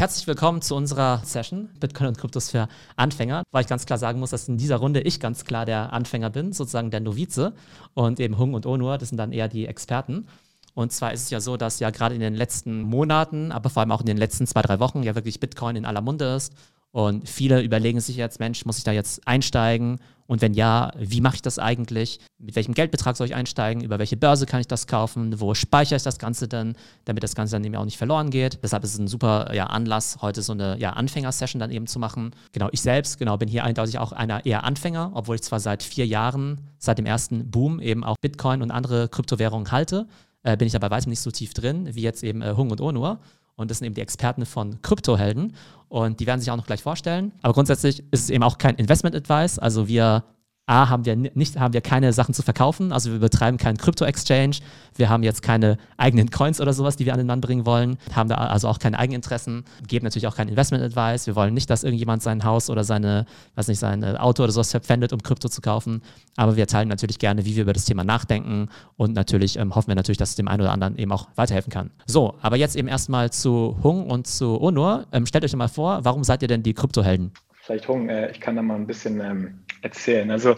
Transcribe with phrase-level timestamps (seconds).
[0.00, 3.42] herzlich willkommen zu unserer Session Bitcoin und Kryptos für Anfänger.
[3.50, 6.30] Weil ich ganz klar sagen muss, dass in dieser Runde ich ganz klar der Anfänger
[6.30, 7.52] bin, sozusagen der Novize
[7.92, 10.26] und eben Hung und Onur, das sind dann eher die Experten.
[10.72, 13.82] Und zwar ist es ja so, dass ja gerade in den letzten Monaten, aber vor
[13.82, 16.54] allem auch in den letzten zwei, drei Wochen ja wirklich Bitcoin in aller Munde ist
[16.92, 20.00] und viele überlegen sich jetzt, Mensch, muss ich da jetzt einsteigen?
[20.26, 22.20] Und wenn ja, wie mache ich das eigentlich?
[22.38, 23.82] Mit welchem Geldbetrag soll ich einsteigen?
[23.82, 25.40] Über welche Börse kann ich das kaufen?
[25.40, 28.60] Wo speichere ich das Ganze denn, damit das Ganze dann eben auch nicht verloren geht?
[28.62, 31.98] Deshalb ist es ein super ja, Anlass, heute so eine ja, Anfängersession dann eben zu
[31.98, 32.30] machen.
[32.52, 35.82] Genau, ich selbst, genau, bin hier eindeutig auch einer eher Anfänger, obwohl ich zwar seit
[35.82, 40.06] vier Jahren, seit dem ersten Boom eben auch Bitcoin und andere Kryptowährungen halte,
[40.42, 42.80] äh, bin ich aber weitem nicht so tief drin, wie jetzt eben äh, Hung und
[42.80, 43.18] Onur.
[43.56, 45.54] Und das sind eben die Experten von Kryptohelden.
[45.88, 47.32] Und die werden sich auch noch gleich vorstellen.
[47.42, 49.58] Aber grundsätzlich ist es eben auch kein Investment Advice.
[49.58, 50.24] Also wir
[50.70, 54.58] A, haben wir nicht, haben wir keine Sachen zu verkaufen, also wir betreiben keinen Krypto-Exchange,
[54.94, 57.98] wir haben jetzt keine eigenen Coins oder sowas, die wir an den Mann bringen wollen,
[58.14, 61.82] haben da also auch keine Eigeninteressen, geben natürlich auch kein Investment-Advice, wir wollen nicht, dass
[61.82, 65.60] irgendjemand sein Haus oder seine, weiß nicht, sein Auto oder sowas verpfändet, um Krypto zu
[65.60, 66.02] kaufen,
[66.36, 68.68] aber wir teilen natürlich gerne, wie wir über das Thema nachdenken.
[68.96, 71.72] Und natürlich ähm, hoffen wir natürlich, dass es dem einen oder anderen eben auch weiterhelfen
[71.72, 71.90] kann.
[72.06, 75.06] So, aber jetzt eben erstmal zu Hung und zu Onur.
[75.12, 77.32] Ähm, stellt euch mal vor, warum seid ihr denn die Kryptohelden?
[77.70, 80.28] Vielleicht Hung, äh, ich kann da mal ein bisschen ähm, erzählen.
[80.32, 80.56] Also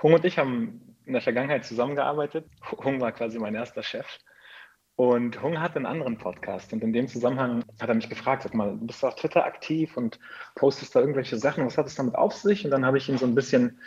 [0.00, 2.46] Hung und ich haben in der Vergangenheit zusammengearbeitet.
[2.70, 4.06] Hung war quasi mein erster Chef.
[4.94, 8.54] Und Hung hatte einen anderen Podcast und in dem Zusammenhang hat er mich gefragt, sag
[8.54, 10.20] mal, bist du auf Twitter aktiv und
[10.54, 12.64] postest da irgendwelche Sachen, was hat es damit auf sich?
[12.64, 13.80] Und dann habe ich ihn so ein bisschen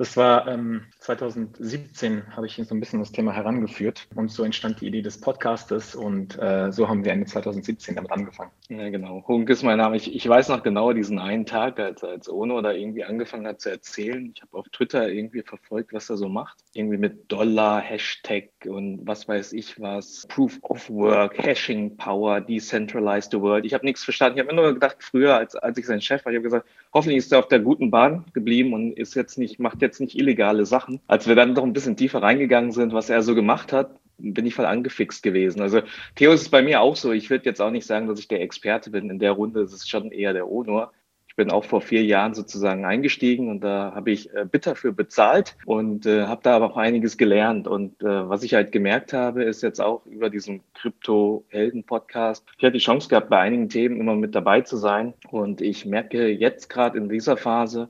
[0.00, 4.80] das war ähm, 2017, habe ich so ein bisschen das Thema herangeführt und so entstand
[4.80, 8.50] die Idee des Podcastes und äh, so haben wir Ende 2017 damit angefangen.
[8.70, 9.22] Ja, genau.
[9.28, 9.96] Hunk ist mein Name.
[9.96, 13.60] Ich, ich weiß noch genau diesen einen Tag, als, als Ono da irgendwie angefangen hat
[13.60, 14.32] zu erzählen.
[14.34, 16.56] Ich habe auf Twitter irgendwie verfolgt, was er so macht.
[16.72, 20.26] Irgendwie mit Dollar, Hashtag und was weiß ich was.
[20.28, 23.66] Proof of Work, Hashing Power, Decentralized the World.
[23.66, 24.38] Ich habe nichts verstanden.
[24.38, 26.66] Ich habe immer nur gedacht, früher, als, als ich sein Chef war, ich habe gesagt,
[26.94, 30.00] hoffentlich ist er auf der guten Bahn geblieben und ist jetzt nicht, macht jetzt jetzt
[30.00, 31.00] nicht illegale Sachen.
[31.08, 34.46] Als wir dann doch ein bisschen tiefer reingegangen sind, was er so gemacht hat, bin
[34.46, 35.60] ich voll angefixt gewesen.
[35.60, 35.80] Also
[36.14, 37.12] Theo ist bei mir auch so.
[37.12, 39.62] Ich würde jetzt auch nicht sagen, dass ich der Experte bin in der Runde.
[39.62, 40.92] Es ist schon eher der Onur.
[41.28, 44.92] Ich bin auch vor vier Jahren sozusagen eingestiegen und da habe ich äh, bitter für
[44.92, 47.68] bezahlt und äh, habe da aber auch einiges gelernt.
[47.68, 52.44] Und äh, was ich halt gemerkt habe, ist jetzt auch über diesen Krypto-Helden-Podcast.
[52.58, 55.14] Ich hatte die Chance gehabt, bei einigen Themen immer mit dabei zu sein.
[55.30, 57.88] Und ich merke jetzt gerade in dieser Phase,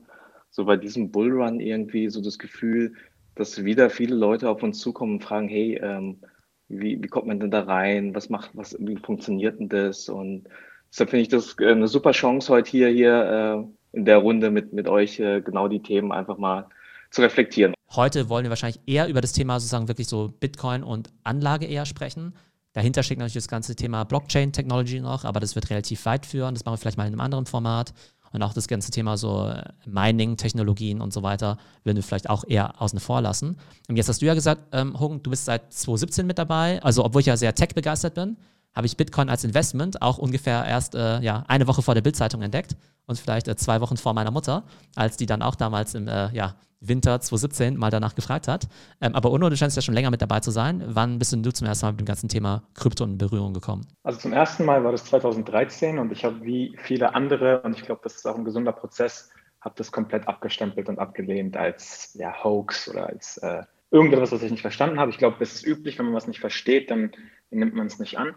[0.51, 2.93] so bei diesem Bullrun irgendwie so das Gefühl,
[3.35, 6.19] dass wieder viele Leute auf uns zukommen und fragen, hey, ähm,
[6.67, 8.13] wie, wie kommt man denn da rein?
[8.13, 10.09] Was macht, was, wie funktioniert denn das?
[10.09, 10.47] Und
[10.91, 14.51] deshalb finde ich das äh, eine super Chance heute hier, hier äh, in der Runde
[14.51, 16.67] mit, mit euch äh, genau die Themen einfach mal
[17.09, 17.73] zu reflektieren.
[17.93, 21.85] Heute wollen wir wahrscheinlich eher über das Thema sozusagen wirklich so Bitcoin und Anlage eher
[21.85, 22.33] sprechen.
[22.73, 26.53] Dahinter steckt natürlich das ganze Thema Blockchain-Technology noch, aber das wird relativ weit führen.
[26.53, 27.93] Das machen wir vielleicht mal in einem anderen Format.
[28.33, 32.43] Und auch das ganze Thema so äh, Mining-Technologien und so weiter würden wir vielleicht auch
[32.47, 33.57] eher außen vor lassen.
[33.89, 36.81] Und jetzt hast du ja gesagt, ähm, Hogan, du bist seit 2017 mit dabei.
[36.81, 38.37] Also, obwohl ich ja sehr tech-begeistert bin,
[38.73, 42.41] habe ich Bitcoin als Investment auch ungefähr erst äh, ja, eine Woche vor der Bildzeitung
[42.41, 44.63] entdeckt und vielleicht äh, zwei Wochen vor meiner Mutter,
[44.95, 48.67] als die dann auch damals im äh, ja, Winter 2017 mal danach gefragt hat.
[49.01, 50.83] Ähm, aber Uno, du scheinst ja schon länger mit dabei zu sein.
[50.87, 53.85] Wann bist denn du zum ersten Mal mit dem ganzen Thema Krypto in Berührung gekommen?
[54.03, 57.83] Also zum ersten Mal war das 2013 und ich habe wie viele andere, und ich
[57.83, 59.29] glaube, das ist auch ein gesunder Prozess,
[59.61, 63.61] habe das komplett abgestempelt und abgelehnt als ja, Hoax oder als äh,
[63.91, 65.11] irgendetwas, was ich nicht verstanden habe.
[65.11, 67.11] Ich glaube, das ist üblich, wenn man was nicht versteht, dann
[67.51, 68.35] nimmt man es nicht an.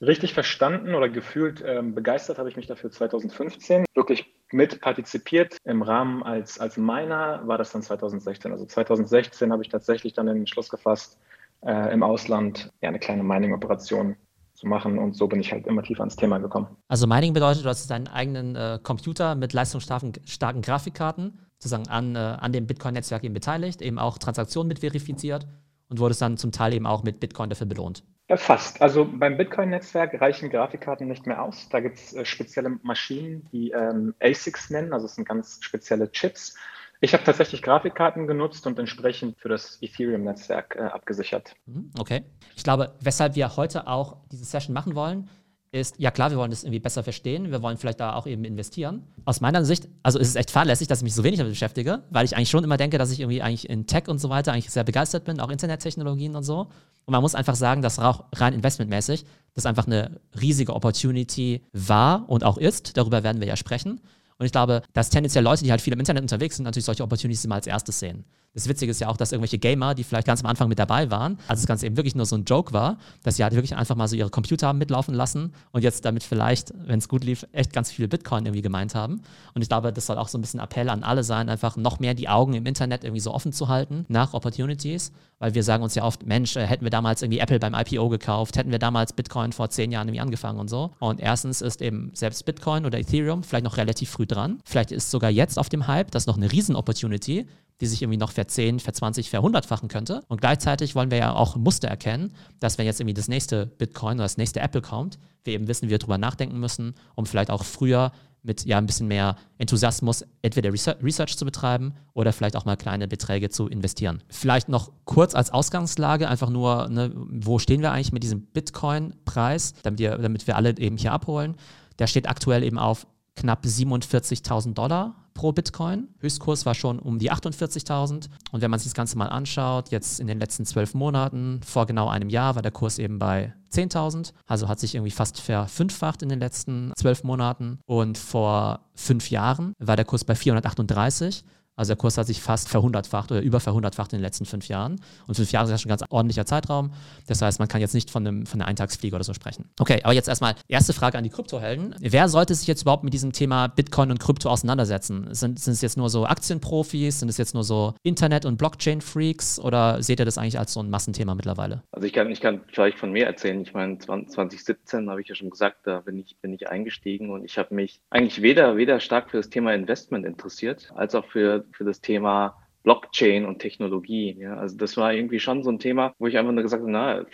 [0.00, 3.84] Richtig verstanden oder gefühlt ähm, begeistert habe ich mich dafür 2015.
[3.94, 8.50] Wirklich mit partizipiert im Rahmen als, als Miner war das dann 2016.
[8.50, 11.18] Also 2016 habe ich tatsächlich dann den Entschluss gefasst,
[11.62, 14.16] äh, im Ausland ja, eine kleine Mining-Operation
[14.54, 16.68] zu machen und so bin ich halt immer tiefer ans Thema gekommen.
[16.88, 22.16] Also Mining bedeutet, du hast deinen eigenen äh, Computer mit leistungsstarken starken Grafikkarten sozusagen an,
[22.16, 25.46] äh, an dem Bitcoin-Netzwerk eben beteiligt, eben auch Transaktionen mit verifiziert
[25.88, 28.02] und wurdest dann zum Teil eben auch mit Bitcoin dafür belohnt.
[28.36, 28.80] Fast.
[28.80, 31.68] Also beim Bitcoin-Netzwerk reichen Grafikkarten nicht mehr aus.
[31.70, 36.10] Da gibt es äh, spezielle Maschinen, die ähm, ASICs nennen, also es sind ganz spezielle
[36.12, 36.54] Chips.
[37.02, 41.56] Ich habe tatsächlich Grafikkarten genutzt und entsprechend für das Ethereum-Netzwerk äh, abgesichert.
[41.66, 42.24] Mhm, okay.
[42.56, 45.30] Ich glaube, weshalb wir heute auch diese Session machen wollen,
[45.72, 48.44] ist, ja klar, wir wollen das irgendwie besser verstehen, wir wollen vielleicht da auch eben
[48.44, 49.04] investieren.
[49.24, 52.02] Aus meiner Sicht, also ist es echt fahrlässig, dass ich mich so wenig damit beschäftige,
[52.10, 54.52] weil ich eigentlich schon immer denke, dass ich irgendwie eigentlich in Tech und so weiter
[54.52, 56.68] eigentlich sehr begeistert bin, auch Internettechnologien und so.
[57.04, 59.24] Und man muss einfach sagen, dass auch rein investmentmäßig
[59.54, 62.96] das einfach eine riesige Opportunity war und auch ist.
[62.96, 64.00] Darüber werden wir ja sprechen.
[64.38, 67.02] Und ich glaube, dass tendenziell Leute, die halt viel im Internet unterwegs sind, natürlich solche
[67.02, 68.24] Opportunities immer als erstes sehen.
[68.52, 71.08] Das Witzige ist ja auch, dass irgendwelche Gamer, die vielleicht ganz am Anfang mit dabei
[71.08, 73.76] waren, als das Ganze eben wirklich nur so ein Joke war, dass sie halt wirklich
[73.76, 77.22] einfach mal so ihre Computer haben mitlaufen lassen und jetzt damit vielleicht, wenn es gut
[77.22, 79.22] lief, echt ganz viele Bitcoin irgendwie gemeint haben.
[79.54, 82.00] Und ich glaube, das soll auch so ein bisschen Appell an alle sein, einfach noch
[82.00, 85.84] mehr die Augen im Internet irgendwie so offen zu halten nach Opportunities, weil wir sagen
[85.84, 88.80] uns ja oft, Mensch, äh, hätten wir damals irgendwie Apple beim IPO gekauft, hätten wir
[88.80, 90.90] damals Bitcoin vor zehn Jahren irgendwie angefangen und so.
[90.98, 94.58] Und erstens ist eben selbst Bitcoin oder Ethereum vielleicht noch relativ früh dran.
[94.64, 97.46] Vielleicht ist sogar jetzt auf dem Hype das noch eine Riesen-Opportunity,
[97.80, 100.22] die sich irgendwie noch verzehn, verzwanzig, verhundertfachen könnte.
[100.28, 104.14] Und gleichzeitig wollen wir ja auch Muster erkennen, dass wenn jetzt irgendwie das nächste Bitcoin
[104.14, 107.50] oder das nächste Apple kommt, wir eben wissen, wie wir darüber nachdenken müssen, um vielleicht
[107.50, 108.12] auch früher
[108.42, 113.06] mit ja ein bisschen mehr Enthusiasmus entweder Research zu betreiben oder vielleicht auch mal kleine
[113.06, 114.22] Beträge zu investieren.
[114.28, 119.74] Vielleicht noch kurz als Ausgangslage einfach nur, ne, wo stehen wir eigentlich mit diesem Bitcoin-Preis,
[119.82, 121.56] damit, damit wir alle eben hier abholen.
[121.98, 123.06] Der steht aktuell eben auf
[123.36, 126.08] knapp 47.000 Dollar pro Bitcoin.
[126.18, 128.28] Höchstkurs war schon um die 48.000.
[128.52, 131.86] Und wenn man sich das Ganze mal anschaut, jetzt in den letzten zwölf Monaten, vor
[131.86, 134.32] genau einem Jahr, war der Kurs eben bei 10.000.
[134.46, 137.78] Also hat sich irgendwie fast verfünffacht in den letzten zwölf Monaten.
[137.86, 141.44] Und vor fünf Jahren war der Kurs bei 438.
[141.76, 145.00] Also der Kurs hat sich fast verhundertfacht oder über verhundertfacht in den letzten fünf Jahren.
[145.26, 146.92] Und fünf Jahre ist ja schon ein ganz ordentlicher Zeitraum.
[147.26, 149.70] Das heißt, man kann jetzt nicht von, einem, von einer Eintagsfliege oder so sprechen.
[149.78, 151.94] Okay, aber jetzt erstmal erste Frage an die Kryptohelden.
[152.00, 155.28] Wer sollte sich jetzt überhaupt mit diesem Thema Bitcoin und Krypto auseinandersetzen?
[155.32, 157.20] Sind, sind es jetzt nur so Aktienprofis?
[157.20, 159.58] Sind es jetzt nur so Internet- und Blockchain-Freaks?
[159.60, 161.82] Oder seht ihr das eigentlich als so ein Massenthema mittlerweile?
[161.92, 163.60] Also ich kann, ich kann vielleicht von mir erzählen.
[163.62, 167.44] Ich meine, 2017 habe ich ja schon gesagt, da bin ich, bin ich eingestiegen und
[167.44, 171.59] ich habe mich eigentlich weder, weder stark für das Thema Investment interessiert, als auch für
[171.72, 174.36] für das Thema Blockchain und Technologie.
[174.38, 176.90] Ja, also das war irgendwie schon so ein Thema, wo ich einfach nur gesagt habe,
[176.90, 177.24] na,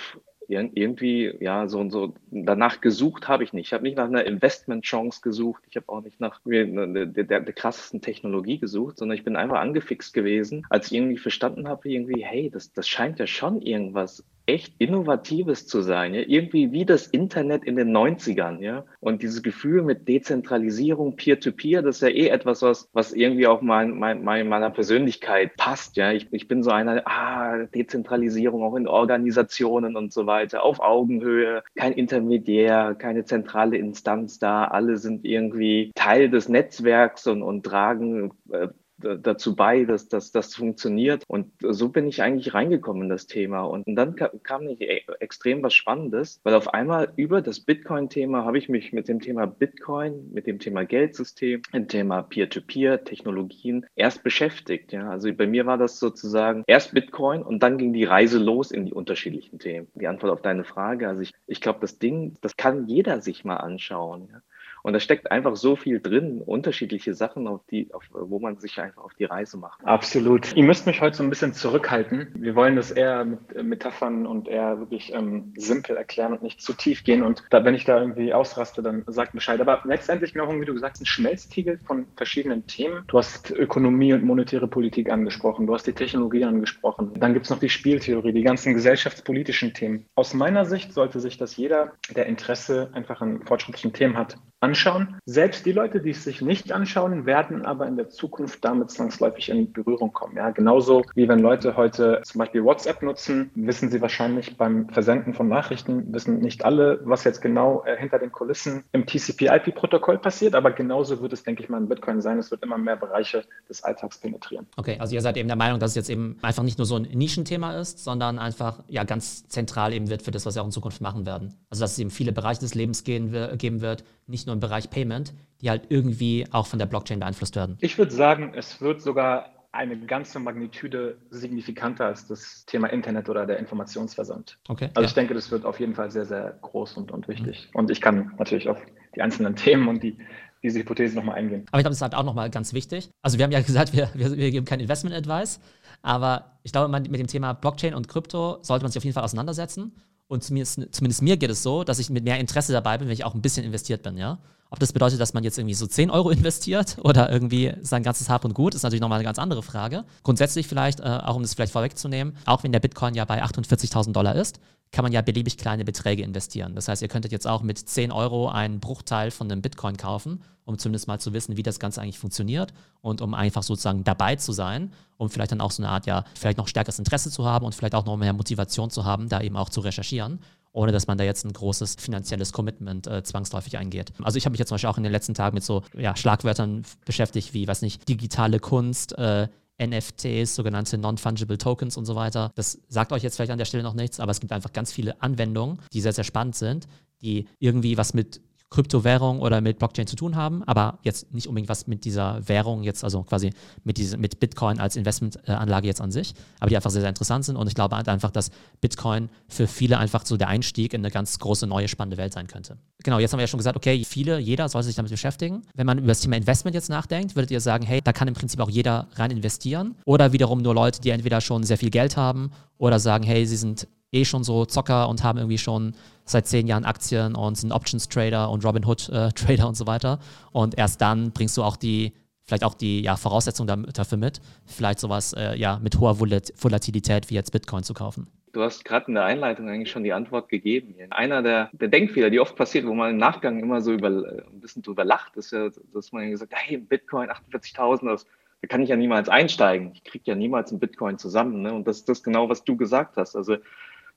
[0.49, 3.67] irgendwie, ja, so und so, danach gesucht habe ich nicht.
[3.67, 5.65] Ich habe nicht nach einer Investmentchance gesucht.
[5.69, 9.59] Ich habe auch nicht nach der, der, der, krassesten Technologie gesucht, sondern ich bin einfach
[9.59, 14.25] angefixt gewesen, als ich irgendwie verstanden habe, irgendwie, hey, das, das scheint ja schon irgendwas
[14.47, 16.23] echt Innovatives zu sein, ja?
[16.27, 18.85] irgendwie wie das Internet in den 90ern, ja.
[19.01, 23.47] Und dieses Gefühl mit Dezentralisierung, Peer-to-Peer, -Peer, das ist ja eh etwas, was, was irgendwie
[23.49, 26.13] auch mein, mein, meiner Persönlichkeit passt, ja.
[26.13, 31.65] Ich, ich bin so einer, ah, Dezentralisierung auch in Organisationen und so weiter, auf Augenhöhe,
[31.75, 38.33] kein Intermediär, keine zentrale Instanz da, alle sind irgendwie Teil des Netzwerks und, und tragen
[38.51, 41.25] äh, dazu bei, dass, dass das funktioniert.
[41.29, 43.63] Und so bin ich eigentlich reingekommen in das Thema.
[43.63, 48.59] Und dann kam nicht e, extrem was Spannendes, weil auf einmal über das Bitcoin-Thema habe
[48.59, 54.23] ich mich mit dem Thema Bitcoin, mit dem Thema Geldsystem, dem Thema Peer-to-Peer, Technologien erst
[54.23, 54.93] beschäftigt.
[54.93, 58.71] Ja, also bei mir war das sozusagen erst Bitcoin und dann ging die Reise los
[58.71, 59.89] in die unterschiedlichen Themen.
[59.95, 63.45] Die Antwort auf deine Frage, also ich, ich glaube, das Ding, das kann jeder sich
[63.45, 64.29] mal anschauen.
[64.33, 64.43] Ja.
[64.87, 68.79] Und da steckt einfach so viel drin, unterschiedliche Sachen, auf die, auf, wo man sich
[68.79, 69.85] einfach auf die Reise macht.
[69.85, 70.55] Absolut.
[70.55, 72.33] Ihr müsst mich heute so ein bisschen zurückhalten.
[72.39, 76.73] Wir wollen das eher mit Metaphern und eher wirklich ähm, simpel erklären und nicht zu
[76.73, 77.25] tief gehen.
[77.25, 79.61] Und da, wenn ich da irgendwie ausraste, dann sagt Bescheid.
[79.61, 83.03] Aber letztendlich, genau wie du gesagt hast, ein Schmelztiegel von verschiedenen Themen.
[83.09, 85.67] Du hast Ökonomie und monetäre Politik angesprochen.
[85.67, 87.13] Du hast die Technologie angesprochen.
[87.19, 90.07] Dann gibt es noch die Spieltheorie, die ganzen gesellschaftspolitischen Themen.
[90.15, 94.37] Aus meiner Sicht sollte sich das jeder, der Interesse einfach an fortschrittlichen Themen hat,
[94.67, 95.17] anschauen.
[95.27, 99.49] Selbst die Leute, die es sich nicht anschauen, werden aber in der Zukunft damit zwangsläufig
[99.49, 100.37] in Berührung kommen.
[100.37, 105.35] Ja, genauso wie wenn Leute heute zum Beispiel WhatsApp nutzen, wissen sie wahrscheinlich beim Versenden
[105.35, 110.55] von Nachrichten, wissen nicht alle, was jetzt genau äh, hinter den Kulissen im TCP-IP-Protokoll passiert,
[110.55, 112.39] aber genauso wird es, denke ich mal, in Bitcoin sein.
[112.39, 114.67] Es wird immer mehr Bereiche des Alltags penetrieren.
[114.77, 116.97] Okay, also ihr seid eben der Meinung, dass es jetzt eben einfach nicht nur so
[116.97, 120.67] ein Nischenthema ist, sondern einfach ja ganz zentral eben wird für das, was wir auch
[120.67, 121.55] in Zukunft machen werden.
[121.71, 124.91] Also dass es eben viele Bereiche des Lebens gehen, geben wird, nicht nur im Bereich
[124.91, 127.77] Payment, die halt irgendwie auch von der Blockchain beeinflusst werden?
[127.81, 133.47] Ich würde sagen, es wird sogar eine ganze Magnitude signifikanter als das Thema Internet oder
[133.47, 134.59] der Informationsversand.
[134.69, 135.07] Okay, also ja.
[135.07, 137.69] ich denke, das wird auf jeden Fall sehr, sehr groß und, und wichtig.
[137.73, 137.81] Mhm.
[137.81, 138.79] Und ich kann natürlich auf
[139.15, 140.17] die einzelnen Themen und die,
[140.63, 141.67] diese Hypothese nochmal eingehen.
[141.71, 143.11] Aber ich glaube, das ist halt auch nochmal ganz wichtig.
[143.23, 145.61] Also wir haben ja gesagt, wir, wir, wir geben kein Investment-Advice,
[146.03, 149.25] aber ich glaube, mit dem Thema Blockchain und Krypto sollte man sich auf jeden Fall
[149.25, 149.93] auseinandersetzen.
[150.29, 153.15] Und zumindest, zumindest mir geht es so, dass ich mit mehr Interesse dabei bin, wenn
[153.15, 154.39] ich auch ein bisschen investiert bin, ja.
[154.77, 158.29] Ob das bedeutet, dass man jetzt irgendwie so 10 Euro investiert oder irgendwie sein ganzes
[158.29, 160.05] Hab und Gut, ist natürlich nochmal eine ganz andere Frage.
[160.23, 164.13] Grundsätzlich vielleicht, äh, auch um das vielleicht vorwegzunehmen, auch wenn der Bitcoin ja bei 48.000
[164.13, 164.61] Dollar ist,
[164.93, 166.75] kann man ja beliebig kleine Beträge investieren.
[166.75, 170.43] Das heißt, ihr könntet jetzt auch mit 10 Euro einen Bruchteil von einem Bitcoin kaufen,
[170.67, 174.37] um zumindest mal zu wissen, wie das Ganze eigentlich funktioniert und um einfach sozusagen dabei
[174.37, 177.47] zu sein, um vielleicht dann auch so eine Art, ja, vielleicht noch stärkeres Interesse zu
[177.47, 180.39] haben und vielleicht auch noch mehr Motivation zu haben, da eben auch zu recherchieren
[180.77, 184.13] ohne dass man da jetzt ein großes finanzielles Commitment äh, zwangsläufig eingeht.
[184.23, 186.15] Also ich habe mich jetzt zum Beispiel auch in den letzten Tagen mit so ja,
[186.15, 189.49] Schlagwörtern beschäftigt, wie, weiß nicht, digitale Kunst, äh,
[189.83, 192.53] NFTs, sogenannte Non-Fungible Tokens und so weiter.
[192.55, 194.93] Das sagt euch jetzt vielleicht an der Stelle noch nichts, aber es gibt einfach ganz
[194.93, 196.87] viele Anwendungen, die sehr, sehr spannend sind,
[197.23, 198.43] die irgendwie was mit
[198.77, 202.83] Kryptowährung oder mit Blockchain zu tun haben, aber jetzt nicht unbedingt was mit dieser Währung
[202.83, 203.53] jetzt, also quasi
[203.85, 207.47] mit, diese, mit Bitcoin als Investmentanlage jetzt an sich, aber die einfach sehr, sehr interessant
[207.47, 208.51] sind und ich glaube halt einfach, dass
[208.83, 212.49] Bitcoin für viele einfach so der Einstieg in eine ganz große, neue, spannende Welt sein
[212.49, 212.77] könnte.
[213.03, 215.63] Genau, jetzt haben wir ja schon gesagt, okay, viele, jeder soll sich damit beschäftigen.
[215.75, 218.35] Wenn man über das Thema Investment jetzt nachdenkt, würdet ihr sagen, hey, da kann im
[218.35, 222.19] Prinzip auch jeder rein investieren oder wiederum nur Leute, die entweder schon sehr viel Geld
[222.19, 225.95] haben oder sagen, hey, sie sind eh schon so Zocker und haben irgendwie schon
[226.27, 230.19] seit zehn Jahren Aktien und sind Options-Trader und Robinhood-Trader äh, und so weiter.
[230.53, 232.13] Und erst dann bringst du auch die,
[232.45, 237.35] vielleicht auch die ja, Voraussetzungen dafür mit, vielleicht sowas äh, ja, mit hoher Volatilität wie
[237.35, 238.27] jetzt Bitcoin zu kaufen.
[238.53, 240.95] Du hast gerade in der Einleitung eigentlich schon die Antwort gegeben.
[241.11, 244.61] Einer der, der Denkfehler, die oft passiert, wo man im Nachgang immer so über, ein
[244.61, 248.25] bisschen drüber lacht, ist ja, dass man gesagt hat, hey, Bitcoin 48.000,
[248.63, 249.93] da kann ich ja niemals einsteigen.
[249.93, 251.61] Ich kriege ja niemals einen Bitcoin zusammen.
[251.61, 251.75] Ne?
[251.75, 253.37] Und das ist das genau, was du gesagt hast.
[253.37, 253.59] Also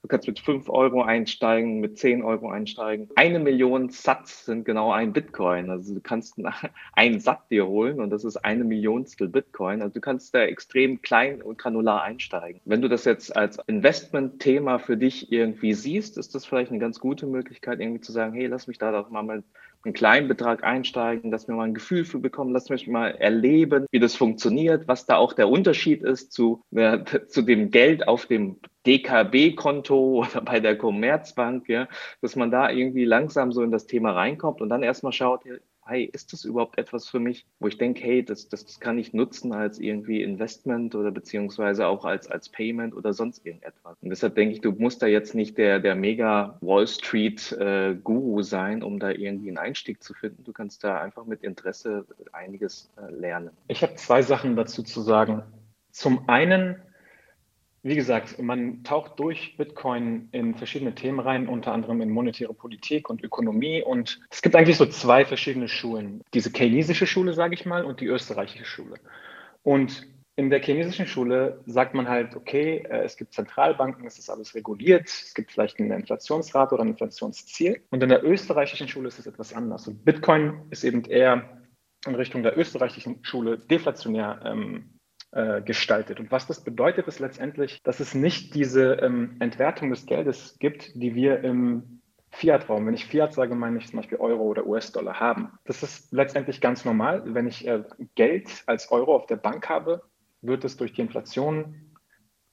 [0.02, 3.10] Du kannst mit 5 Euro einsteigen, mit 10 Euro einsteigen.
[3.16, 5.70] Eine Million Satz sind genau ein Bitcoin.
[5.70, 6.36] Also du kannst
[6.94, 9.82] einen Satz dir holen und das ist eine Millionstel Bitcoin.
[9.82, 12.62] Also du kannst da extrem klein und granular einsteigen.
[12.64, 17.00] Wenn du das jetzt als Investment-Thema für dich irgendwie siehst, ist das vielleicht eine ganz
[17.00, 19.44] gute Möglichkeit, irgendwie zu sagen, hey, lass mich da doch mal
[19.84, 23.86] einen kleinen Betrag einsteigen, lass mir mal ein Gefühl für bekommen, lass mich mal erleben,
[23.92, 28.26] wie das funktioniert, was da auch der Unterschied ist zu, äh, zu dem Geld auf
[28.26, 31.88] dem DKB-Konto oder bei der Commerzbank, ja,
[32.22, 35.46] dass man da irgendwie langsam so in das Thema reinkommt und dann erstmal schaut,
[35.90, 39.14] hey, ist das überhaupt etwas für mich, wo ich denke, hey, das, das, kann ich
[39.14, 43.98] nutzen als irgendwie Investment oder beziehungsweise auch als, als Payment oder sonst irgendetwas.
[44.02, 47.96] Und deshalb denke ich, du musst da jetzt nicht der, der mega Wall Street äh,
[47.96, 50.44] Guru sein, um da irgendwie einen Einstieg zu finden.
[50.44, 53.50] Du kannst da einfach mit Interesse einiges äh, lernen.
[53.68, 55.44] Ich habe zwei Sachen dazu zu sagen.
[55.92, 56.76] Zum einen
[57.82, 63.10] wie gesagt, man taucht durch Bitcoin in verschiedene Themen rein, unter anderem in monetäre Politik
[63.10, 63.82] und Ökonomie.
[63.82, 66.22] Und es gibt eigentlich so zwei verschiedene Schulen.
[66.34, 68.96] Diese chinesische Schule, sage ich mal, und die österreichische Schule.
[69.64, 74.30] Und in der chinesischen Schule sagt man halt, okay, äh, es gibt Zentralbanken, es ist
[74.30, 77.82] alles reguliert, es gibt vielleicht eine Inflationsrate oder ein Inflationsziel.
[77.90, 79.88] Und in der österreichischen Schule ist es etwas anders.
[79.88, 81.62] Und Bitcoin ist eben eher
[82.06, 84.99] in Richtung der österreichischen Schule deflationär ähm,
[85.32, 86.20] äh, gestaltet.
[86.20, 90.96] Und was das bedeutet, ist letztendlich, dass es nicht diese ähm, Entwertung des Geldes gibt,
[90.96, 95.20] die wir im Fiat-Raum, wenn ich Fiat sage, meine ich zum Beispiel Euro oder US-Dollar
[95.20, 95.52] haben.
[95.66, 97.24] Das ist letztendlich ganz normal.
[97.26, 97.84] Wenn ich äh,
[98.16, 100.04] Geld als Euro auf der Bank habe,
[100.42, 101.96] wird es durch die Inflation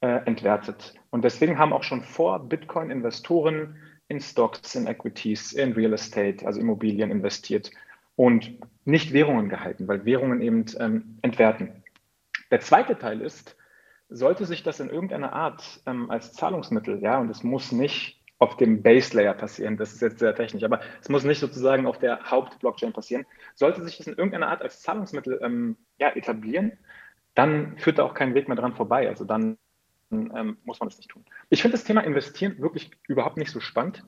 [0.01, 0.95] äh, entwertet.
[1.09, 6.45] Und deswegen haben auch schon vor Bitcoin Investoren in Stocks, in Equities, in Real Estate,
[6.45, 7.71] also Immobilien investiert
[8.15, 11.83] und nicht Währungen gehalten, weil Währungen eben ähm, entwerten.
[12.51, 13.55] Der zweite Teil ist,
[14.09, 18.55] sollte sich das in irgendeiner Art ähm, als Zahlungsmittel, ja, und es muss nicht auf
[18.55, 21.97] dem Base Layer passieren, das ist jetzt sehr technisch, aber es muss nicht sozusagen auf
[21.97, 23.25] der Haupt-Blockchain passieren,
[23.55, 26.77] sollte sich das in irgendeiner Art als Zahlungsmittel ähm, ja, etablieren,
[27.33, 29.07] dann führt da auch kein Weg mehr dran vorbei.
[29.07, 29.57] Also dann
[30.11, 31.25] ähm, muss man das nicht tun.
[31.49, 34.03] Ich finde das Thema Investieren wirklich überhaupt nicht so spannend.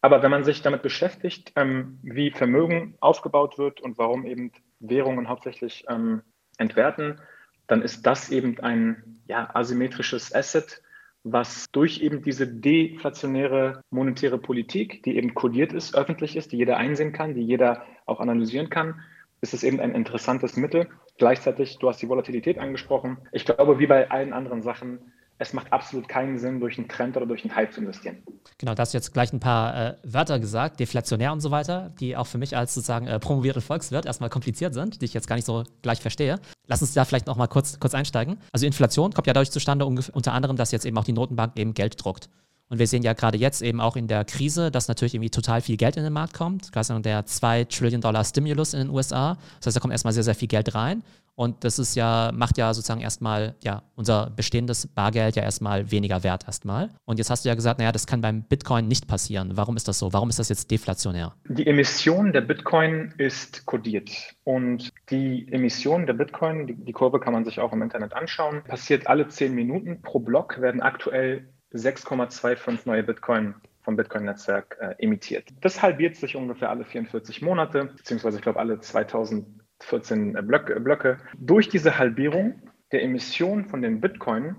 [0.00, 5.28] Aber wenn man sich damit beschäftigt, ähm, wie Vermögen aufgebaut wird und warum eben Währungen
[5.28, 6.22] hauptsächlich ähm,
[6.58, 7.20] entwerten,
[7.66, 10.82] dann ist das eben ein ja, asymmetrisches Asset,
[11.24, 16.76] was durch eben diese deflationäre monetäre Politik, die eben kodiert ist, öffentlich ist, die jeder
[16.76, 19.00] einsehen kann, die jeder auch analysieren kann,
[19.40, 20.88] ist es eben ein interessantes Mittel.
[21.16, 23.18] Gleichzeitig, du hast die Volatilität angesprochen.
[23.32, 27.16] Ich glaube, wie bei allen anderen Sachen, es macht absolut keinen Sinn, durch einen Trend
[27.16, 28.18] oder durch einen Hype zu investieren.
[28.58, 31.92] Genau, da hast du jetzt gleich ein paar äh, Wörter gesagt, deflationär und so weiter,
[31.98, 35.26] die auch für mich als sozusagen äh, promovierte Volkswirt erstmal kompliziert sind, die ich jetzt
[35.26, 36.38] gar nicht so gleich verstehe.
[36.66, 38.38] Lass uns da vielleicht noch mal kurz, kurz einsteigen.
[38.52, 41.74] Also Inflation kommt ja dadurch zustande, unter anderem, dass jetzt eben auch die Notenbank eben
[41.74, 42.28] Geld druckt.
[42.70, 45.60] Und wir sehen ja gerade jetzt eben auch in der Krise, dass natürlich irgendwie total
[45.60, 46.72] viel Geld in den Markt kommt.
[46.72, 49.36] Gerade der 2 Trillion Dollar Stimulus in den USA.
[49.58, 51.02] Das heißt, da kommt erstmal sehr, sehr viel Geld rein.
[51.36, 56.22] Und das ist ja, macht ja sozusagen erstmal, ja, unser bestehendes Bargeld ja erstmal weniger
[56.22, 56.90] wert erstmal.
[57.04, 59.52] Und jetzt hast du ja gesagt, naja, das kann beim Bitcoin nicht passieren.
[59.56, 60.12] Warum ist das so?
[60.12, 61.34] Warum ist das jetzt deflationär?
[61.48, 64.10] Die Emission der Bitcoin ist kodiert.
[64.44, 68.62] Und die Emission der Bitcoin, die, die Kurve kann man sich auch im Internet anschauen,
[68.64, 70.02] passiert alle 10 Minuten.
[70.02, 75.48] Pro Block werden aktuell 6,25 neue Bitcoin vom Bitcoin-Netzwerk äh, emittiert.
[75.60, 81.18] Das halbiert sich ungefähr alle 44 Monate, beziehungsweise ich glaube alle 2000 14 Blöcke, Blöcke.
[81.38, 82.62] Durch diese Halbierung
[82.92, 84.56] der Emissionen von den Bitcoin,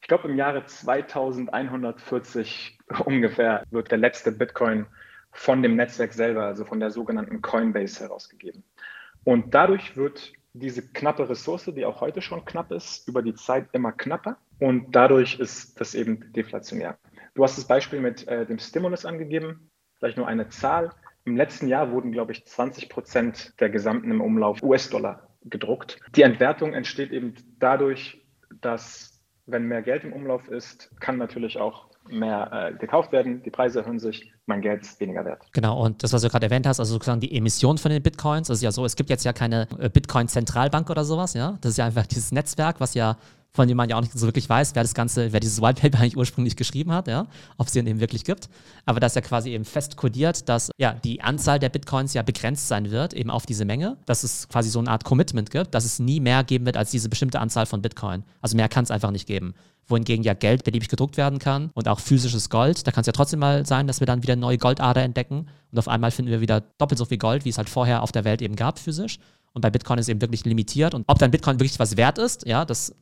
[0.00, 4.86] ich glaube im Jahre 2140 ungefähr, wird der letzte Bitcoin
[5.32, 8.62] von dem Netzwerk selber, also von der sogenannten Coinbase herausgegeben.
[9.24, 13.68] Und dadurch wird diese knappe Ressource, die auch heute schon knapp ist, über die Zeit
[13.72, 16.98] immer knapper und dadurch ist das eben deflationär.
[17.34, 20.90] Du hast das Beispiel mit äh, dem Stimulus angegeben, vielleicht nur eine Zahl.
[21.24, 25.98] Im letzten Jahr wurden, glaube ich, 20 Prozent der gesamten im Umlauf US-Dollar gedruckt.
[26.16, 28.24] Die Entwertung entsteht eben dadurch,
[28.60, 33.50] dass wenn mehr Geld im Umlauf ist, kann natürlich auch mehr äh, gekauft werden, die
[33.50, 35.44] Preise erhöhen sich, mein Geld ist weniger wert.
[35.52, 38.48] Genau, und das, was du gerade erwähnt hast, also sozusagen die Emission von den Bitcoins,
[38.48, 41.58] das ist ja so, es gibt jetzt ja keine äh, Bitcoin-Zentralbank oder sowas, ja.
[41.60, 43.16] Das ist ja einfach dieses Netzwerk, was ja
[43.54, 45.80] von dem man ja auch nicht so wirklich weiß, wer das Ganze, wer dieses White
[45.80, 47.26] Paper eigentlich ursprünglich geschrieben hat, ja,
[47.58, 48.48] ob es den eben wirklich gibt.
[48.86, 52.22] Aber das ist ja quasi eben fest kodiert, dass ja die Anzahl der Bitcoins ja
[52.22, 55.74] begrenzt sein wird, eben auf diese Menge, dass es quasi so eine Art Commitment gibt,
[55.74, 58.24] dass es nie mehr geben wird als diese bestimmte Anzahl von Bitcoin.
[58.40, 59.54] Also mehr kann es einfach nicht geben
[59.88, 62.86] wohingegen ja Geld beliebig gedruckt werden kann und auch physisches Gold.
[62.86, 65.78] Da kann es ja trotzdem mal sein, dass wir dann wieder neue Goldader entdecken und
[65.78, 68.24] auf einmal finden wir wieder doppelt so viel Gold, wie es halt vorher auf der
[68.24, 69.18] Welt eben gab physisch.
[69.54, 70.94] Und bei Bitcoin ist eben wirklich limitiert.
[70.94, 72.96] Und ob dann Bitcoin wirklich was wert ist, ja, das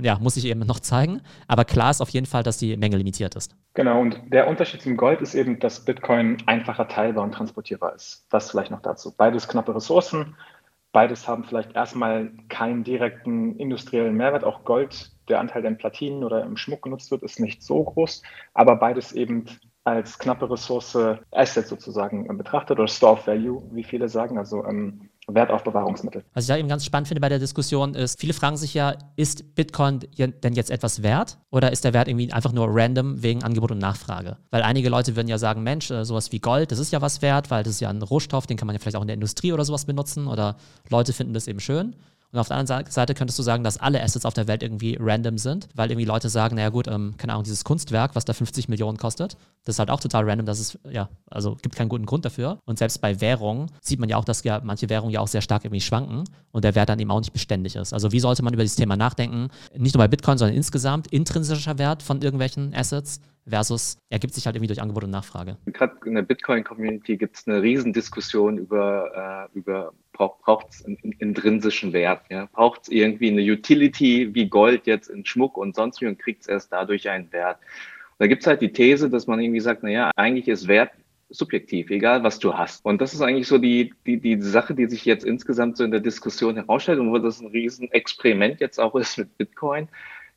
[0.00, 1.20] ja, muss ich eben noch zeigen.
[1.46, 3.54] Aber klar ist auf jeden Fall, dass die Menge limitiert ist.
[3.74, 8.26] Genau, und der Unterschied zum Gold ist eben, dass Bitcoin einfacher teilbar und transportierbar ist.
[8.30, 9.12] Das vielleicht noch dazu.
[9.16, 10.36] Beides knappe Ressourcen,
[10.92, 14.44] beides haben vielleicht erstmal keinen direkten industriellen Mehrwert.
[14.44, 17.84] Auch Gold, der Anteil, der in Platinen oder im Schmuck genutzt wird, ist nicht so
[17.84, 18.22] groß,
[18.54, 19.44] aber beides eben
[19.84, 20.96] als knappe Ressource
[21.30, 24.38] Asset sozusagen betrachtet oder Store of Value, wie viele sagen.
[24.38, 26.24] Also ähm, Wertaufbewahrungsmittel.
[26.34, 28.94] Was ich da eben ganz spannend finde bei der Diskussion ist, viele fragen sich ja,
[29.16, 33.42] ist Bitcoin denn jetzt etwas wert oder ist der Wert irgendwie einfach nur random wegen
[33.42, 34.36] Angebot und Nachfrage?
[34.50, 37.22] Weil einige Leute würden ja sagen, Mensch, äh, sowas wie Gold, das ist ja was
[37.22, 39.14] wert, weil das ist ja ein Rohstoff, den kann man ja vielleicht auch in der
[39.14, 40.56] Industrie oder sowas benutzen oder
[40.88, 41.96] Leute finden das eben schön.
[42.32, 44.96] Und auf der anderen Seite könntest du sagen, dass alle Assets auf der Welt irgendwie
[45.00, 48.32] random sind, weil irgendwie Leute sagen, naja gut, ähm, keine Ahnung, dieses Kunstwerk, was da
[48.32, 51.88] 50 Millionen kostet, das ist halt auch total random, das ist, ja, also gibt keinen
[51.88, 52.58] guten Grund dafür.
[52.64, 55.42] Und selbst bei Währungen sieht man ja auch, dass ja manche Währungen ja auch sehr
[55.42, 57.92] stark irgendwie schwanken und der Wert dann eben auch nicht beständig ist.
[57.92, 59.48] Also wie sollte man über dieses Thema nachdenken?
[59.76, 64.56] Nicht nur bei Bitcoin, sondern insgesamt intrinsischer Wert von irgendwelchen Assets versus ergibt sich halt
[64.56, 65.56] irgendwie durch Angebot und Nachfrage.
[65.66, 69.92] Gerade in der Bitcoin-Community gibt es eine Riesendiskussion über, äh, über
[70.28, 72.22] braucht es einen intrinsischen Wert.
[72.30, 72.48] Ja?
[72.52, 76.42] Braucht es irgendwie eine Utility wie Gold jetzt in Schmuck und sonst wie und kriegt
[76.42, 77.58] es erst dadurch einen Wert.
[77.58, 80.90] Und da gibt es halt die These, dass man irgendwie sagt, naja, eigentlich ist Wert
[81.30, 82.84] subjektiv, egal was du hast.
[82.84, 85.90] Und das ist eigentlich so die, die, die Sache, die sich jetzt insgesamt so in
[85.90, 89.88] der Diskussion herausstellt und wo das ein Riesenexperiment jetzt auch ist mit Bitcoin,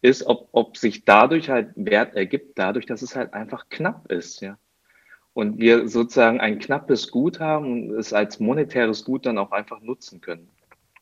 [0.02, 4.42] ist, ob, ob sich dadurch halt Wert ergibt, dadurch, dass es halt einfach knapp ist,
[4.42, 4.58] ja.
[5.34, 9.82] Und wir sozusagen ein knappes Gut haben und es als monetäres Gut dann auch einfach
[9.82, 10.48] nutzen können.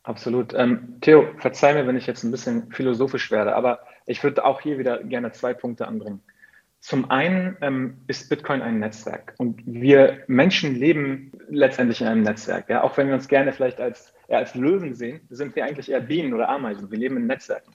[0.04, 0.52] Absolut.
[0.54, 4.60] Ähm, Theo, verzeih mir, wenn ich jetzt ein bisschen philosophisch werde, aber ich würde auch
[4.60, 6.20] hier wieder gerne zwei Punkte anbringen.
[6.80, 12.68] Zum einen ähm, ist Bitcoin ein Netzwerk und wir Menschen leben letztendlich in einem Netzwerk.
[12.68, 12.82] Ja?
[12.82, 16.34] Auch wenn wir uns gerne vielleicht als, als Löwen sehen, sind wir eigentlich eher Bienen
[16.34, 16.90] oder Ameisen.
[16.90, 17.72] Wir leben in Netzwerken.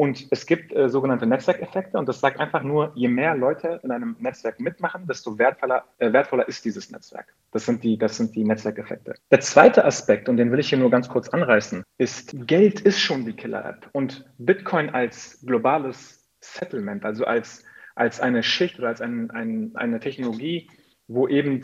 [0.00, 3.90] Und es gibt äh, sogenannte Netzwerkeffekte und das sagt einfach nur, je mehr Leute in
[3.90, 7.34] einem Netzwerk mitmachen, desto wertvoller, äh, wertvoller ist dieses Netzwerk.
[7.52, 9.12] Das sind, die, das sind die Netzwerkeffekte.
[9.30, 12.98] Der zweite Aspekt, und den will ich hier nur ganz kurz anreißen, ist, Geld ist
[12.98, 13.90] schon die Killer-App.
[13.92, 17.62] Und Bitcoin als globales Settlement, also als,
[17.94, 20.70] als eine Schicht oder als ein, ein, eine Technologie,
[21.08, 21.60] wo eben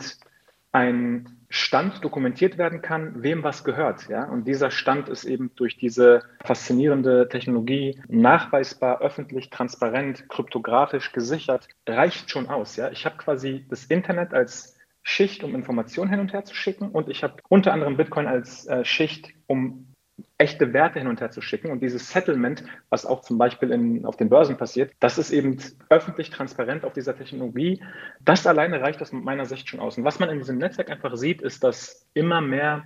[0.77, 4.09] ein Stand dokumentiert werden kann, wem was gehört.
[4.09, 4.25] Ja?
[4.25, 12.29] Und dieser Stand ist eben durch diese faszinierende Technologie nachweisbar, öffentlich, transparent, kryptografisch gesichert, reicht
[12.29, 12.75] schon aus.
[12.75, 12.91] Ja?
[12.91, 17.09] Ich habe quasi das Internet als Schicht, um Informationen hin und her zu schicken und
[17.09, 19.93] ich habe unter anderem Bitcoin als äh, Schicht, um
[20.37, 21.71] echte Werte hin und her zu schicken.
[21.71, 25.57] Und dieses Settlement, was auch zum Beispiel in, auf den Börsen passiert, das ist eben
[25.89, 27.81] öffentlich transparent auf dieser Technologie.
[28.21, 29.97] Das alleine reicht aus meiner Sicht schon aus.
[29.97, 32.83] Und was man in diesem Netzwerk einfach sieht, ist, dass immer mehr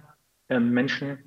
[0.48, 1.20] äh, Menschen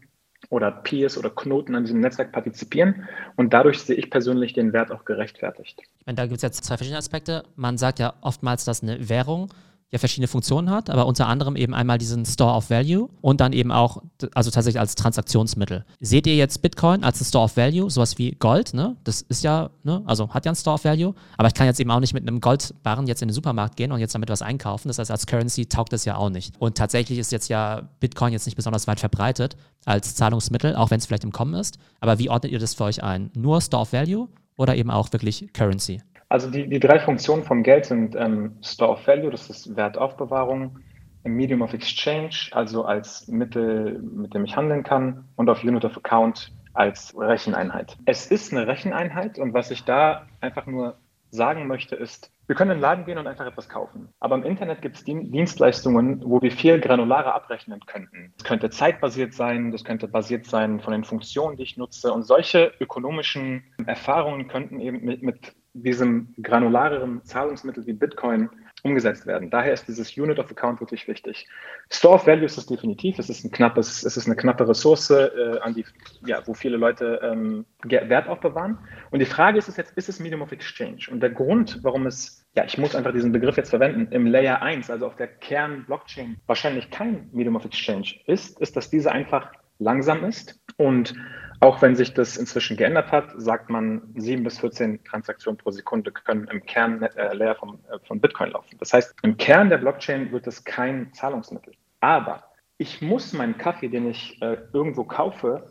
[0.50, 3.06] oder Peers oder Knoten an diesem Netzwerk partizipieren.
[3.36, 5.80] Und dadurch sehe ich persönlich den Wert auch gerechtfertigt.
[5.98, 7.44] Ich meine, da gibt es jetzt zwei verschiedene Aspekte.
[7.56, 9.50] Man sagt ja oftmals, dass eine Währung
[9.94, 13.52] ja verschiedene Funktionen hat, aber unter anderem eben einmal diesen Store of Value und dann
[13.52, 14.02] eben auch,
[14.34, 15.84] also tatsächlich als Transaktionsmittel.
[16.00, 18.96] Seht ihr jetzt Bitcoin als ein Store of Value, sowas wie Gold, ne?
[19.04, 21.80] Das ist ja, ne, also hat ja ein Store of Value, aber ich kann jetzt
[21.80, 24.42] eben auch nicht mit einem Goldbarren jetzt in den Supermarkt gehen und jetzt damit was
[24.42, 24.88] einkaufen.
[24.88, 26.54] Das heißt, als Currency taugt das ja auch nicht.
[26.58, 30.98] Und tatsächlich ist jetzt ja Bitcoin jetzt nicht besonders weit verbreitet als Zahlungsmittel, auch wenn
[30.98, 31.78] es vielleicht im Kommen ist.
[32.00, 33.30] Aber wie ordnet ihr das für euch ein?
[33.34, 36.02] Nur Store of Value oder eben auch wirklich Currency?
[36.34, 40.80] Also die, die drei Funktionen vom Geld sind ähm, Store of Value, das ist Wertaufbewahrung,
[41.22, 45.96] Medium of Exchange, also als Mittel, mit dem ich handeln kann, und auf Unit of
[45.96, 47.96] Account als Recheneinheit.
[48.04, 50.96] Es ist eine Recheneinheit und was ich da einfach nur
[51.30, 54.08] sagen möchte, ist, wir können in den Laden gehen und einfach etwas kaufen.
[54.18, 58.32] Aber im Internet gibt es Dienstleistungen, wo wir viel granularer abrechnen könnten.
[58.38, 62.12] Das könnte zeitbasiert sein, das könnte basiert sein von den Funktionen, die ich nutze.
[62.12, 68.48] Und solche ökonomischen Erfahrungen könnten eben mit, mit diesem granulareren Zahlungsmittel wie Bitcoin
[68.84, 69.50] umgesetzt werden.
[69.50, 71.48] Daher ist dieses Unit of Account wirklich wichtig.
[71.90, 73.18] Store of Value ist es definitiv.
[73.18, 75.84] Es ist ein knappes, es ist eine knappe Ressource, äh, an die,
[76.26, 78.78] ja, wo viele Leute ähm, Wert aufbewahren.
[79.10, 81.06] Und die Frage ist es jetzt, ist es Medium of Exchange?
[81.10, 84.60] Und der Grund, warum es, ja, ich muss einfach diesen Begriff jetzt verwenden, im Layer
[84.60, 89.50] 1, also auf der Kern-Blockchain, wahrscheinlich kein Medium of Exchange ist, ist, dass diese einfach
[89.78, 91.14] langsam ist und
[91.60, 96.12] auch wenn sich das inzwischen geändert hat, sagt man, 7 bis 14 Transaktionen pro Sekunde
[96.12, 98.76] können im Kern-Layer äh, von, äh, von Bitcoin laufen.
[98.78, 101.74] Das heißt, im Kern der Blockchain wird es kein Zahlungsmittel.
[102.00, 102.44] Aber
[102.78, 105.70] ich muss meinen Kaffee, den ich äh, irgendwo kaufe,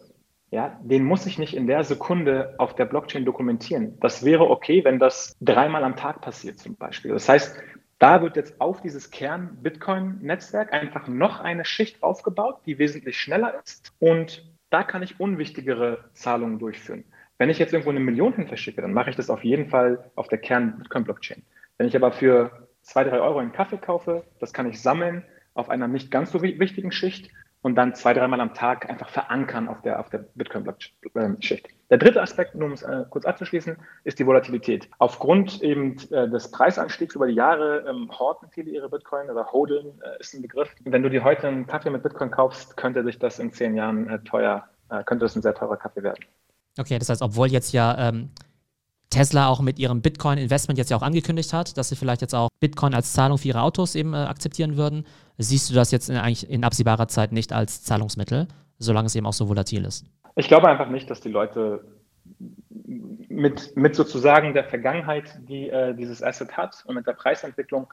[0.52, 3.98] ja, den muss ich nicht in der Sekunde auf der Blockchain dokumentieren.
[4.00, 7.12] Das wäre okay, wenn das dreimal am Tag passiert zum Beispiel.
[7.12, 7.56] Das heißt,
[7.98, 13.94] da wird jetzt auf dieses Kern-Bitcoin-Netzwerk einfach noch eine Schicht aufgebaut, die wesentlich schneller ist
[14.00, 17.04] und da kann ich unwichtigere Zahlungen durchführen.
[17.38, 20.12] Wenn ich jetzt irgendwo eine Million hin verschicke, dann mache ich das auf jeden Fall
[20.16, 21.44] auf der Kern-Bitcoin-Blockchain.
[21.78, 25.70] Wenn ich aber für zwei, drei Euro einen Kaffee kaufe, das kann ich sammeln auf
[25.70, 27.30] einer nicht ganz so wichtigen Schicht
[27.62, 31.70] und dann zwei, dreimal am Tag einfach verankern auf der, auf der Bitcoin-Schicht.
[31.94, 34.90] Der dritte Aspekt, nur um es äh, kurz abzuschließen, ist die Volatilität.
[34.98, 40.02] Aufgrund eben äh, des Preisanstiegs über die Jahre ähm, horten viele ihre Bitcoin oder hodeln
[40.02, 40.74] äh, ist ein Begriff.
[40.86, 44.10] Wenn du dir heute einen Kaffee mit Bitcoin kaufst, könnte sich das in zehn Jahren
[44.10, 46.26] äh, teuer, äh, könnte das ein sehr teurer Kaffee werden.
[46.80, 48.32] Okay, das heißt, obwohl jetzt ja ähm,
[49.12, 52.50] Tesla auch mit ihrem Bitcoin-Investment jetzt ja auch angekündigt hat, dass sie vielleicht jetzt auch
[52.60, 55.06] Bitcoin als Zahlung für ihre Autos eben äh, akzeptieren würden,
[55.38, 58.48] siehst du das jetzt in, eigentlich in absehbarer Zeit nicht als Zahlungsmittel,
[58.80, 60.08] solange es eben auch so volatil ist?
[60.36, 61.86] Ich glaube einfach nicht, dass die Leute
[63.28, 67.92] mit, mit sozusagen der Vergangenheit, die äh, dieses Asset hat und mit der Preisentwicklung,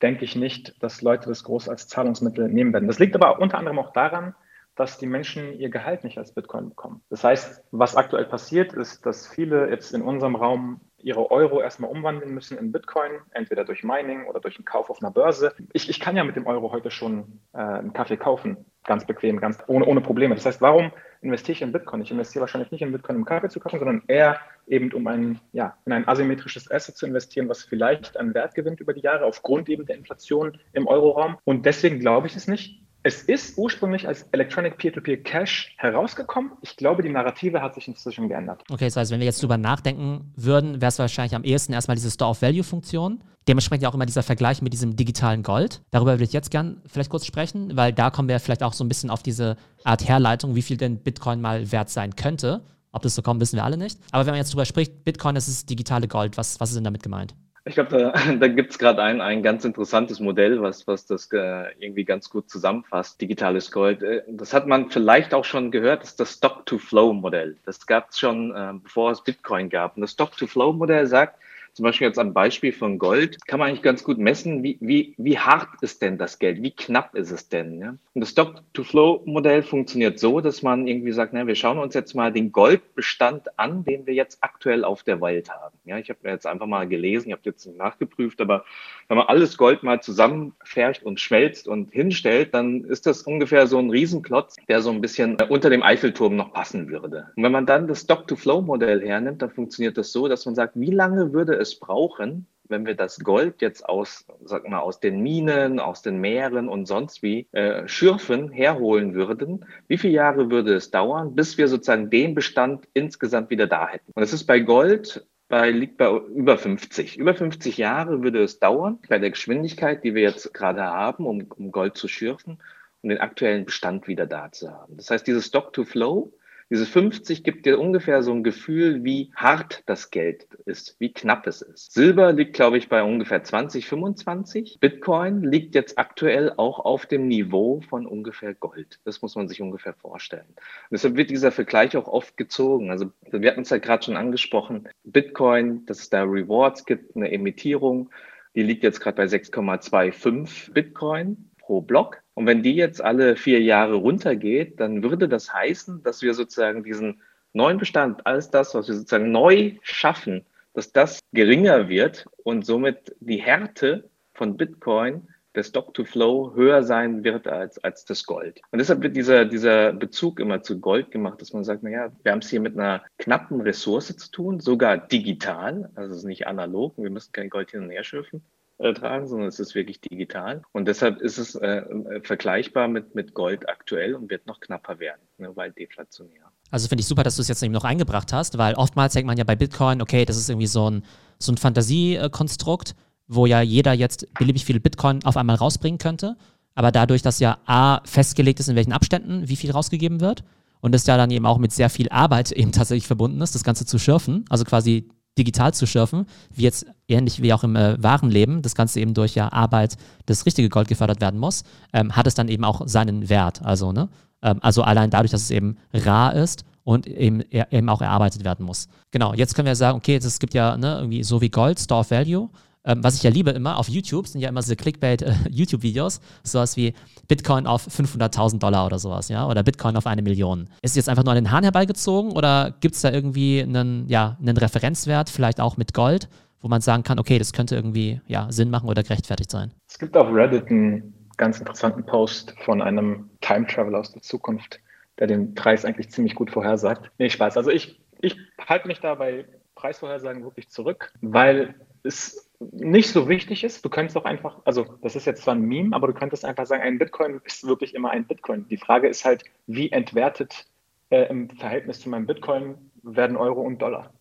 [0.00, 2.88] denke ich nicht, dass Leute das groß als Zahlungsmittel nehmen werden.
[2.88, 4.34] Das liegt aber unter anderem auch daran,
[4.74, 7.02] dass die Menschen ihr Gehalt nicht als Bitcoin bekommen.
[7.10, 11.90] Das heißt, was aktuell passiert, ist, dass viele jetzt in unserem Raum ihre Euro erstmal
[11.90, 15.54] umwandeln müssen in Bitcoin, entweder durch Mining oder durch einen Kauf auf einer Börse.
[15.72, 19.40] Ich, ich kann ja mit dem Euro heute schon äh, einen Kaffee kaufen, ganz bequem,
[19.40, 20.34] ganz ohne, ohne Probleme.
[20.34, 22.02] Das heißt, warum investiere ich in Bitcoin?
[22.02, 25.40] Ich investiere wahrscheinlich nicht in Bitcoin, um Kaffee zu kaufen, sondern eher eben um ein,
[25.52, 29.24] ja, in ein asymmetrisches Asset zu investieren, was vielleicht an Wert gewinnt über die Jahre
[29.24, 31.36] aufgrund eben der Inflation im Euroraum.
[31.44, 36.52] Und deswegen glaube ich es nicht, es ist ursprünglich als Electronic Peer-to-Peer Cash herausgekommen.
[36.60, 38.62] Ich glaube, die Narrative hat sich inzwischen geändert.
[38.70, 41.96] Okay, das heißt, wenn wir jetzt drüber nachdenken würden, wäre es wahrscheinlich am ehesten erstmal
[41.96, 43.24] diese Store-of-Value-Funktion.
[43.48, 45.82] Dementsprechend ja auch immer dieser Vergleich mit diesem digitalen Gold.
[45.90, 48.84] Darüber würde ich jetzt gern vielleicht kurz sprechen, weil da kommen wir vielleicht auch so
[48.84, 52.62] ein bisschen auf diese Art Herleitung, wie viel denn Bitcoin mal wert sein könnte.
[52.92, 53.98] Ob das so kommt, wissen wir alle nicht.
[54.12, 56.36] Aber wenn man jetzt drüber spricht, Bitcoin ist das digitale Gold.
[56.36, 57.34] Was, was ist denn damit gemeint?
[57.64, 61.30] Ich glaube, da, da gibt es gerade ein, ein ganz interessantes Modell, was, was das
[61.32, 64.02] äh, irgendwie ganz gut zusammenfasst, digitales Gold.
[64.02, 67.56] Äh, das hat man vielleicht auch schon gehört, das ist das Stock-to-Flow-Modell.
[67.64, 69.96] Das gab es schon, äh, bevor es Bitcoin gab.
[69.96, 71.38] Und das Stock-to-Flow-Modell sagt,
[71.72, 75.14] zum Beispiel jetzt am Beispiel von Gold, kann man eigentlich ganz gut messen, wie, wie,
[75.16, 77.80] wie hart ist denn das Geld, wie knapp ist es denn.
[77.80, 77.94] Ja?
[78.14, 82.30] Und das Stock-to-Flow-Modell funktioniert so, dass man irgendwie sagt, na, wir schauen uns jetzt mal
[82.30, 85.76] den Goldbestand an, den wir jetzt aktuell auf der Welt haben.
[85.84, 88.64] Ja, ich habe mir jetzt einfach mal gelesen, ich habe jetzt nicht nachgeprüft, aber
[89.08, 93.78] wenn man alles Gold mal zusammenfärcht und schmelzt und hinstellt, dann ist das ungefähr so
[93.78, 97.28] ein Riesenklotz, der so ein bisschen unter dem Eiffelturm noch passen würde.
[97.36, 100.90] Und wenn man dann das Stock-to-Flow-Modell hernimmt, dann funktioniert das so, dass man sagt, wie
[100.90, 105.78] lange würde es brauchen, wenn wir das Gold jetzt aus, sag mal, aus den Minen,
[105.78, 110.90] aus den Meeren und sonst wie äh, schürfen, herholen würden, wie viele Jahre würde es
[110.90, 114.10] dauern, bis wir sozusagen den Bestand insgesamt wieder da hätten?
[114.14, 117.18] Und es ist bei Gold bei, liegt bei über 50.
[117.18, 121.46] Über 50 Jahre würde es dauern, bei der Geschwindigkeit, die wir jetzt gerade haben, um,
[121.56, 122.58] um Gold zu schürfen,
[123.02, 124.96] um den aktuellen Bestand wieder da zu haben.
[124.96, 126.32] Das heißt, dieses Stock-to-Flow
[126.72, 131.46] diese 50 gibt dir ungefähr so ein Gefühl, wie hart das Geld ist, wie knapp
[131.46, 131.92] es ist.
[131.92, 134.78] Silber liegt, glaube ich, bei ungefähr 20, 25.
[134.80, 139.00] Bitcoin liegt jetzt aktuell auch auf dem Niveau von ungefähr Gold.
[139.04, 140.46] Das muss man sich ungefähr vorstellen.
[140.48, 142.90] Und deshalb wird dieser Vergleich auch oft gezogen.
[142.90, 144.88] Also wir hatten es ja gerade schon angesprochen.
[145.04, 148.08] Bitcoin, dass es da Rewards gibt, eine Emittierung.
[148.54, 152.21] Die liegt jetzt gerade bei 6,25 Bitcoin pro Block.
[152.34, 156.82] Und wenn die jetzt alle vier Jahre runtergeht, dann würde das heißen, dass wir sozusagen
[156.82, 157.20] diesen
[157.52, 163.14] neuen Bestand, alles das, was wir sozusagen neu schaffen, dass das geringer wird und somit
[163.20, 168.62] die Härte von Bitcoin der Stock-to-Flow höher sein wird als, als das Gold.
[168.70, 172.32] Und deshalb wird dieser, dieser Bezug immer zu Gold gemacht, dass man sagt, naja, wir
[172.32, 176.46] haben es hier mit einer knappen Ressource zu tun, sogar digital, also es ist nicht
[176.46, 178.42] analog, wir müssen kein Gold hin und her schürfen
[178.82, 180.62] äh, tragen, sondern es ist wirklich digital.
[180.72, 181.82] Und deshalb ist es äh,
[182.22, 186.50] vergleichbar mit, mit Gold aktuell und wird noch knapper werden, ne, weil deflationär.
[186.70, 189.26] Also finde ich super, dass du es jetzt eben noch eingebracht hast, weil oftmals denkt
[189.26, 191.04] man ja bei Bitcoin, okay, das ist irgendwie so ein,
[191.38, 192.94] so ein Fantasiekonstrukt,
[193.28, 196.36] wo ja jeder jetzt beliebig viel Bitcoin auf einmal rausbringen könnte.
[196.74, 200.44] Aber dadurch, dass ja A festgelegt ist, in welchen Abständen wie viel rausgegeben wird
[200.80, 203.64] und es ja dann eben auch mit sehr viel Arbeit eben tatsächlich verbunden ist, das
[203.64, 208.02] Ganze zu schürfen, also quasi digital zu schürfen, wie jetzt ähnlich wie auch im äh,
[208.02, 212.14] wahren Leben, das Ganze eben durch ja Arbeit das richtige Gold gefördert werden muss, ähm,
[212.14, 213.62] hat es dann eben auch seinen Wert.
[213.64, 214.08] Also, ne?
[214.42, 218.66] Ähm, also allein dadurch, dass es eben rar ist und eben, eben auch erarbeitet werden
[218.66, 218.88] muss.
[219.10, 222.00] Genau, jetzt können wir sagen, okay, es gibt ja ne, irgendwie so wie Gold, Store
[222.00, 222.48] of Value.
[222.84, 226.76] Ähm, was ich ja liebe immer auf YouTube, sind ja immer diese Clickbait-YouTube-Videos, äh, sowas
[226.76, 226.94] wie
[227.28, 230.68] Bitcoin auf 500.000 Dollar oder sowas, ja, oder Bitcoin auf eine Million.
[230.82, 234.36] Ist jetzt einfach nur an den Hahn herbeigezogen oder gibt es da irgendwie einen, ja,
[234.40, 236.28] einen Referenzwert, vielleicht auch mit Gold,
[236.60, 239.72] wo man sagen kann, okay, das könnte irgendwie ja, Sinn machen oder gerechtfertigt sein?
[239.88, 244.80] Es gibt auf Reddit einen ganz interessanten Post von einem Time Traveler aus der Zukunft,
[245.18, 247.10] der den Preis eigentlich ziemlich gut vorhersagt.
[247.18, 247.56] Nee, Spaß.
[247.56, 253.64] Also ich, ich halte mich da bei Preisvorhersagen wirklich zurück, weil es nicht so wichtig
[253.64, 253.84] ist.
[253.84, 256.66] Du könntest auch einfach, also das ist jetzt zwar ein Meme, aber du könntest einfach
[256.66, 258.66] sagen, ein Bitcoin ist wirklich immer ein Bitcoin.
[258.68, 260.66] Die Frage ist halt, wie entwertet
[261.10, 264.12] äh, im Verhältnis zu meinem Bitcoin werden Euro und Dollar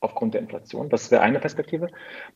[0.00, 0.90] aufgrund der Inflation.
[0.90, 1.88] Das wäre eine Perspektive.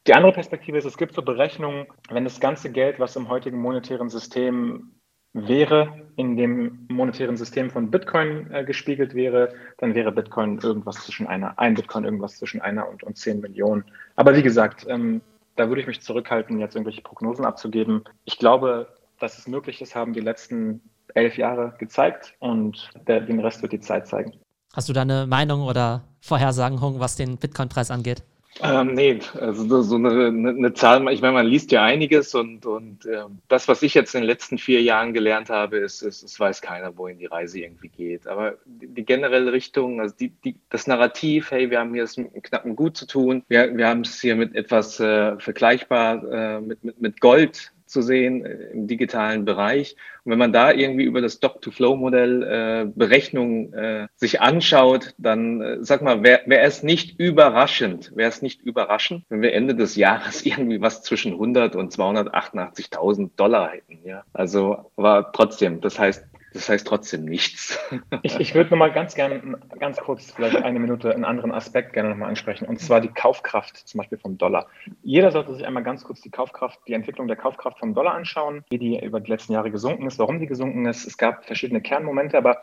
[0.06, 3.58] Die andere Perspektive ist, es gibt so Berechnungen, wenn das ganze Geld, was im heutigen
[3.58, 4.94] monetären System
[5.34, 11.26] wäre, in dem monetären System von Bitcoin äh, gespiegelt wäre, dann wäre Bitcoin irgendwas zwischen
[11.26, 13.84] einer, ein Bitcoin irgendwas zwischen einer und, und zehn Millionen.
[14.16, 15.20] Aber wie gesagt, ähm,
[15.58, 18.04] da würde ich mich zurückhalten, jetzt irgendwelche Prognosen abzugeben.
[18.24, 20.80] Ich glaube, dass es möglich ist, haben die letzten
[21.14, 24.34] elf Jahre gezeigt und der, den Rest wird die Zeit zeigen.
[24.72, 28.22] Hast du da eine Meinung oder Vorhersagen, was den Bitcoin-Preis angeht?
[28.62, 33.06] Ähm, nee, also so eine, eine, Zahl, ich meine, man liest ja einiges und, und
[33.06, 36.40] äh, das, was ich jetzt in den letzten vier Jahren gelernt habe, ist, ist es
[36.40, 38.26] weiß keiner, wohin die Reise irgendwie geht.
[38.26, 42.16] Aber die, die generelle Richtung, also die, die, das Narrativ, hey, wir haben hier es
[42.16, 46.60] mit knappen Gut zu tun, wir, wir haben es hier mit etwas äh, vergleichbar äh,
[46.60, 49.96] mit, mit, mit Gold zu sehen äh, im digitalen Bereich.
[50.24, 55.78] Und wenn man da irgendwie über das Dock-to-Flow-Modell äh, Berechnungen äh, sich anschaut, dann äh,
[55.80, 59.96] sag mal, wäre wär es nicht überraschend, wäre es nicht überraschend, wenn wir Ende des
[59.96, 63.98] Jahres irgendwie was zwischen 100 und 288.000 Dollar hätten.
[64.04, 67.78] Ja, also, aber trotzdem, das heißt, das heißt trotzdem nichts.
[68.22, 72.10] ich, ich würde nochmal ganz gerne, ganz kurz, vielleicht eine Minute, einen anderen Aspekt gerne
[72.10, 74.66] nochmal ansprechen, und zwar die Kaufkraft zum Beispiel vom Dollar.
[75.02, 78.64] Jeder sollte sich einmal ganz kurz die Kaufkraft, die Entwicklung der Kaufkraft vom Dollar anschauen,
[78.70, 81.06] wie die über die letzten Jahre gesunken ist, warum die gesunken ist.
[81.06, 82.62] Es gab verschiedene Kernmomente, aber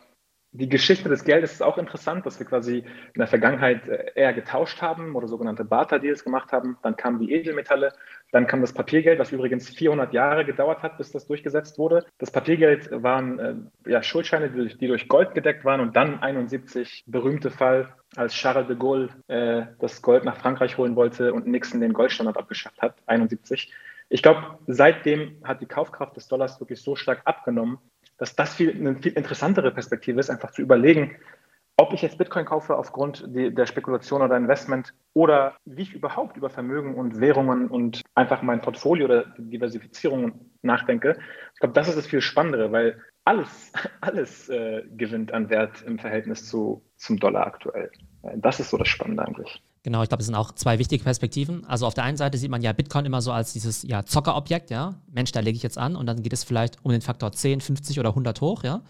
[0.56, 4.32] die Geschichte des Geldes ist auch interessant, dass wir quasi in der Vergangenheit äh, eher
[4.32, 6.78] getauscht haben oder sogenannte Barter-Deals gemacht haben.
[6.82, 7.92] Dann kamen die Edelmetalle,
[8.32, 12.04] dann kam das Papiergeld, was übrigens 400 Jahre gedauert hat, bis das durchgesetzt wurde.
[12.18, 16.20] Das Papiergeld waren äh, ja, Schuldscheine, die durch, die durch, Gold gedeckt waren und dann
[16.20, 21.46] 71 berühmte Fall, als Charles de Gaulle äh, das Gold nach Frankreich holen wollte und
[21.46, 23.72] Nixon den Goldstandard abgeschafft hat, 71.
[24.08, 27.78] Ich glaube, seitdem hat die Kaufkraft des Dollars wirklich so stark abgenommen,
[28.18, 31.16] dass das viel, eine viel interessantere Perspektive ist, einfach zu überlegen,
[31.78, 36.48] ob ich jetzt Bitcoin kaufe aufgrund der Spekulation oder Investment oder wie ich überhaupt über
[36.48, 41.18] Vermögen und Währungen und einfach mein Portfolio oder Diversifizierung nachdenke.
[41.52, 45.98] Ich glaube, das ist das viel Spannendere, weil alles, alles äh, gewinnt an Wert im
[45.98, 47.90] Verhältnis zu, zum Dollar aktuell.
[48.36, 49.62] Das ist so das Spannende eigentlich.
[49.86, 51.64] Genau, ich glaube, es sind auch zwei wichtige Perspektiven.
[51.64, 54.70] Also auf der einen Seite sieht man ja Bitcoin immer so als dieses ja, Zockerobjekt,
[54.70, 54.96] ja.
[55.06, 57.60] Mensch, da lege ich jetzt an und dann geht es vielleicht um den Faktor 10,
[57.60, 58.82] 50 oder 100 hoch, ja.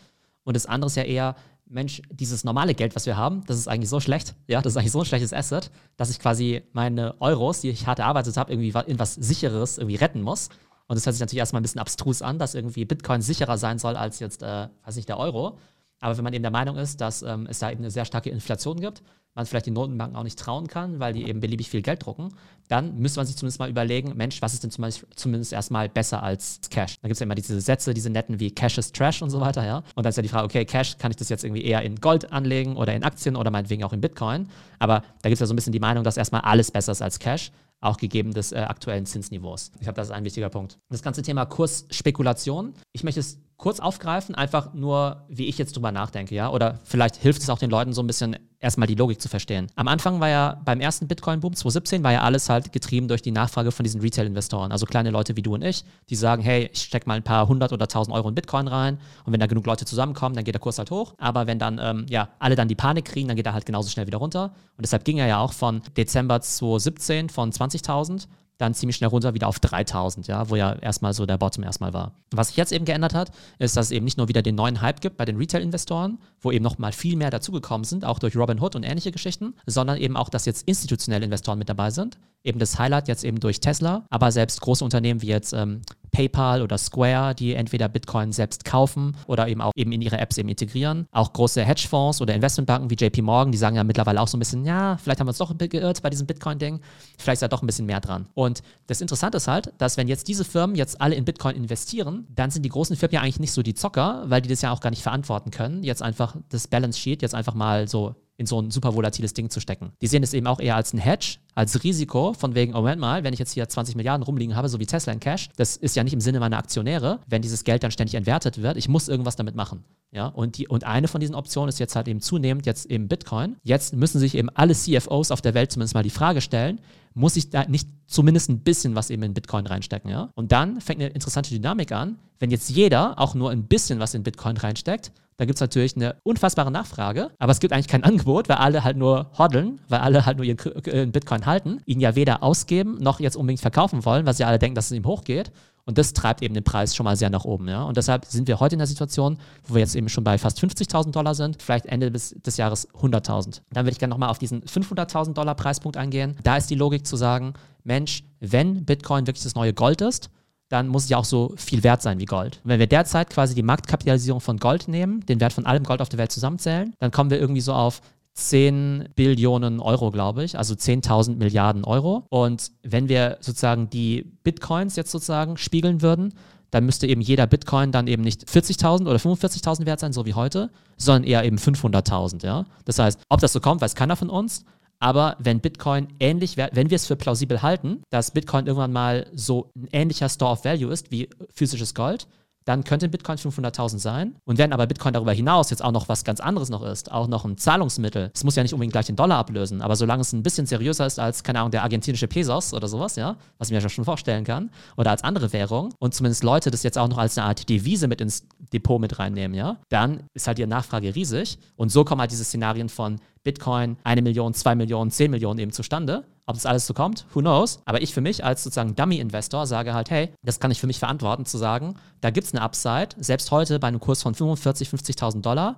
[0.44, 3.68] Und das andere ist ja eher, Mensch, dieses normale Geld, was wir haben, das ist
[3.68, 7.14] eigentlich so schlecht, ja, das ist eigentlich so ein schlechtes Asset, dass ich quasi meine
[7.20, 10.48] Euros, die ich hart erarbeitet habe, irgendwie in was Sicheres irgendwie retten muss.
[10.86, 13.78] Und das hört sich natürlich erstmal ein bisschen abstrus an, dass irgendwie Bitcoin sicherer sein
[13.78, 15.58] soll als jetzt, äh, weiß nicht, der Euro.
[16.06, 18.30] Aber wenn man eben der Meinung ist, dass ähm, es da eben eine sehr starke
[18.30, 19.02] Inflation gibt,
[19.34, 22.28] man vielleicht den Notenbanken auch nicht trauen kann, weil die eben beliebig viel Geld drucken,
[22.68, 26.60] dann müsste man sich zumindest mal überlegen, Mensch, was ist denn zumindest erstmal besser als
[26.70, 27.00] Cash?
[27.02, 29.40] Da gibt es ja immer diese Sätze, diese netten wie Cash is Trash und so
[29.40, 29.78] weiter, ja.
[29.96, 31.96] Und dann ist ja die Frage, okay, Cash, kann ich das jetzt irgendwie eher in
[31.96, 34.46] Gold anlegen oder in Aktien oder meinetwegen auch in Bitcoin?
[34.78, 37.02] Aber da gibt es ja so ein bisschen die Meinung, dass erstmal alles besser ist
[37.02, 39.72] als Cash auch gegeben des äh, aktuellen Zinsniveaus.
[39.74, 40.78] Ich glaube, das ist ein wichtiger Punkt.
[40.88, 42.74] Das ganze Thema Kursspekulation.
[42.92, 46.50] Ich möchte es kurz aufgreifen, einfach nur, wie ich jetzt drüber nachdenke, ja.
[46.50, 49.68] Oder vielleicht hilft es auch den Leuten so ein bisschen erstmal die Logik zu verstehen.
[49.76, 53.30] Am Anfang war ja beim ersten Bitcoin-Boom 2017 war ja alles halt getrieben durch die
[53.30, 54.72] Nachfrage von diesen Retail-Investoren.
[54.72, 57.48] Also kleine Leute wie du und ich, die sagen, hey, ich stecke mal ein paar
[57.48, 60.54] hundert oder tausend Euro in Bitcoin rein und wenn da genug Leute zusammenkommen, dann geht
[60.54, 61.14] der Kurs halt hoch.
[61.18, 63.88] Aber wenn dann ähm, ja alle dann die Panik kriegen, dann geht er halt genauso
[63.88, 64.52] schnell wieder runter.
[64.76, 68.26] Und deshalb ging er ja auch von Dezember 2017 von 20.000
[68.58, 71.92] dann ziemlich schnell runter wieder auf 3000, ja, wo ja erstmal so der Bottom erstmal
[71.92, 72.12] war.
[72.30, 74.80] Was sich jetzt eben geändert hat, ist, dass es eben nicht nur wieder den neuen
[74.80, 78.74] Hype gibt bei den Retail-Investoren, wo eben nochmal viel mehr dazugekommen sind, auch durch Robinhood
[78.76, 82.18] und ähnliche Geschichten, sondern eben auch, dass jetzt institutionelle Investoren mit dabei sind.
[82.44, 85.82] Eben das Highlight jetzt eben durch Tesla, aber selbst große Unternehmen wie jetzt ähm,
[86.16, 90.38] PayPal oder Square, die entweder Bitcoin selbst kaufen oder eben auch eben in ihre Apps
[90.38, 91.06] eben integrieren.
[91.12, 94.38] Auch große Hedgefonds oder Investmentbanken wie JP Morgan, die sagen ja mittlerweile auch so ein
[94.38, 96.80] bisschen, ja, vielleicht haben wir uns doch geirrt bei diesem Bitcoin-Ding,
[97.18, 98.30] vielleicht ist da doch ein bisschen mehr dran.
[98.32, 102.26] Und das Interessante ist halt, dass wenn jetzt diese Firmen jetzt alle in Bitcoin investieren,
[102.34, 104.72] dann sind die großen Firmen ja eigentlich nicht so die Zocker, weil die das ja
[104.72, 108.46] auch gar nicht verantworten können, jetzt einfach das Balance Sheet jetzt einfach mal so in
[108.46, 109.92] so ein super volatiles Ding zu stecken.
[110.02, 113.00] Die sehen es eben auch eher als ein Hedge, als Risiko, von wegen, oh Moment
[113.00, 115.76] mal, wenn ich jetzt hier 20 Milliarden rumliegen habe, so wie Tesla in Cash, das
[115.76, 118.88] ist ja nicht im Sinne meiner Aktionäre, wenn dieses Geld dann ständig entwertet wird, ich
[118.88, 119.84] muss irgendwas damit machen.
[120.12, 123.08] Ja, und, die, und eine von diesen Optionen ist jetzt halt eben zunehmend jetzt eben
[123.08, 123.56] Bitcoin.
[123.64, 126.80] Jetzt müssen sich eben alle CFOs auf der Welt zumindest mal die Frage stellen,
[127.16, 130.30] muss ich da nicht zumindest ein bisschen was eben in Bitcoin reinstecken, ja?
[130.34, 134.12] Und dann fängt eine interessante Dynamik an, wenn jetzt jeder auch nur ein bisschen was
[134.14, 138.04] in Bitcoin reinsteckt, da gibt es natürlich eine unfassbare Nachfrage, aber es gibt eigentlich kein
[138.04, 142.00] Angebot, weil alle halt nur hoddeln, weil alle halt nur ihren äh, Bitcoin halten, ihn
[142.00, 145.06] ja weder ausgeben noch jetzt unbedingt verkaufen wollen, weil sie alle denken, dass es ihm
[145.06, 145.50] hochgeht.
[145.86, 147.68] Und das treibt eben den Preis schon mal sehr nach oben.
[147.68, 147.84] Ja?
[147.84, 150.60] Und deshalb sind wir heute in der Situation, wo wir jetzt eben schon bei fast
[150.60, 153.62] 50.000 Dollar sind, vielleicht Ende des, des Jahres 100.000.
[153.70, 156.36] Dann würde ich gerne nochmal auf diesen 500.000 Dollar Preispunkt eingehen.
[156.42, 160.28] Da ist die Logik zu sagen, Mensch, wenn Bitcoin wirklich das neue Gold ist,
[160.68, 162.60] dann muss es ja auch so viel wert sein wie Gold.
[162.64, 166.02] Und wenn wir derzeit quasi die Marktkapitalisierung von Gold nehmen, den Wert von allem Gold
[166.02, 168.00] auf der Welt zusammenzählen, dann kommen wir irgendwie so auf
[168.36, 172.26] 10 Billionen Euro, glaube ich, also 10.000 Milliarden Euro.
[172.28, 176.34] Und wenn wir sozusagen die Bitcoins jetzt sozusagen spiegeln würden,
[176.70, 180.34] dann müsste eben jeder Bitcoin dann eben nicht 40.000 oder 45.000 wert sein, so wie
[180.34, 182.66] heute, sondern eher eben 500.000, ja.
[182.84, 184.64] Das heißt, ob das so kommt, weiß keiner von uns,
[184.98, 189.70] aber wenn Bitcoin ähnlich, wenn wir es für plausibel halten, dass Bitcoin irgendwann mal so
[189.76, 192.26] ein ähnlicher Store of Value ist wie physisches Gold,
[192.66, 194.36] dann könnte Bitcoin 500.000 sein.
[194.44, 197.28] Und wenn aber Bitcoin darüber hinaus jetzt auch noch was ganz anderes noch ist, auch
[197.28, 200.32] noch ein Zahlungsmittel, es muss ja nicht unbedingt gleich den Dollar ablösen, aber solange es
[200.32, 203.72] ein bisschen seriöser ist als, keine Ahnung, der argentinische Pesos oder sowas, ja, was ich
[203.72, 207.08] mir ja schon vorstellen kann, oder als andere Währung und zumindest Leute das jetzt auch
[207.08, 210.66] noch als eine Art Devise mit ins Depot mit reinnehmen, ja, dann ist halt die
[210.66, 211.58] Nachfrage riesig.
[211.76, 215.70] Und so kommen halt diese Szenarien von Bitcoin, eine Million, zwei Millionen, zehn Millionen eben
[215.70, 216.24] zustande.
[216.46, 217.80] Ob das alles so kommt, who knows?
[217.84, 220.98] Aber ich für mich als sozusagen Dummy-Investor sage halt, hey, das kann ich für mich
[220.98, 224.90] verantworten, zu sagen, da gibt es eine Upside, selbst heute bei einem Kurs von 45.000,
[224.90, 225.76] 50.000 Dollar.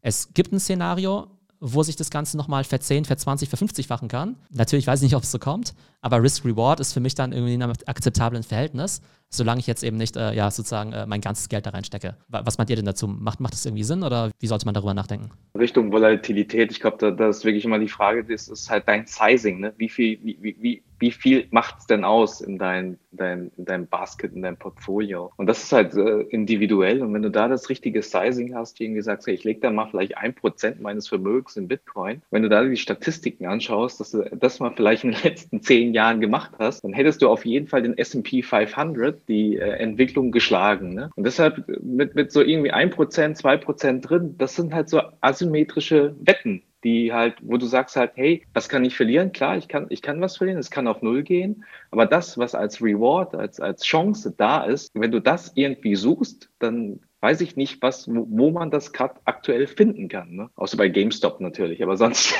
[0.00, 1.26] Es gibt ein Szenario,
[1.60, 4.36] wo sich das Ganze nochmal für 10, für 20, für 50 fachen kann.
[4.50, 7.54] Natürlich weiß ich nicht, ob es so kommt, aber Risk-Reward ist für mich dann irgendwie
[7.54, 11.48] in einem akzeptablen Verhältnis solange ich jetzt eben nicht äh, ja, sozusagen äh, mein ganzes
[11.48, 12.16] Geld da reinstecke.
[12.28, 13.06] Was meint ihr denn dazu?
[13.06, 15.30] Macht, macht das irgendwie Sinn oder wie sollte man darüber nachdenken?
[15.58, 19.06] Richtung Volatilität, ich glaube, da, da, ist wirklich immer die Frage, das ist halt dein
[19.06, 19.74] Sizing, ne?
[19.76, 23.86] wie viel, wie, wie, wie viel macht es denn aus in dein, dein, in deinem
[23.86, 25.32] Basket, in deinem Portfolio?
[25.36, 27.02] Und das ist halt äh, individuell.
[27.02, 29.86] Und wenn du da das richtige Sizing hast, irgendwie sagst, hey, ich lege da mal
[29.86, 34.24] vielleicht ein Prozent meines Vermögens in Bitcoin, wenn du da die Statistiken anschaust, dass du
[34.36, 37.66] das mal vielleicht in den letzten zehn Jahren gemacht hast, dann hättest du auf jeden
[37.66, 40.94] Fall den S&P 500 die äh, Entwicklung geschlagen.
[40.94, 41.10] Ne?
[41.16, 45.00] Und deshalb mit, mit so irgendwie ein Prozent, zwei Prozent drin, das sind halt so
[45.20, 49.32] asymmetrische Wetten, die halt, wo du sagst halt, hey, was kann ich verlieren?
[49.32, 52.54] Klar, ich kann, ich kann was verlieren, es kann auf Null gehen, aber das, was
[52.54, 57.56] als Reward, als, als Chance da ist, wenn du das irgendwie suchst, dann weiß ich
[57.56, 60.34] nicht, was, wo, man das gerade aktuell finden kann.
[60.34, 60.50] Ne?
[60.54, 62.34] Außer bei GameStop natürlich, aber sonst,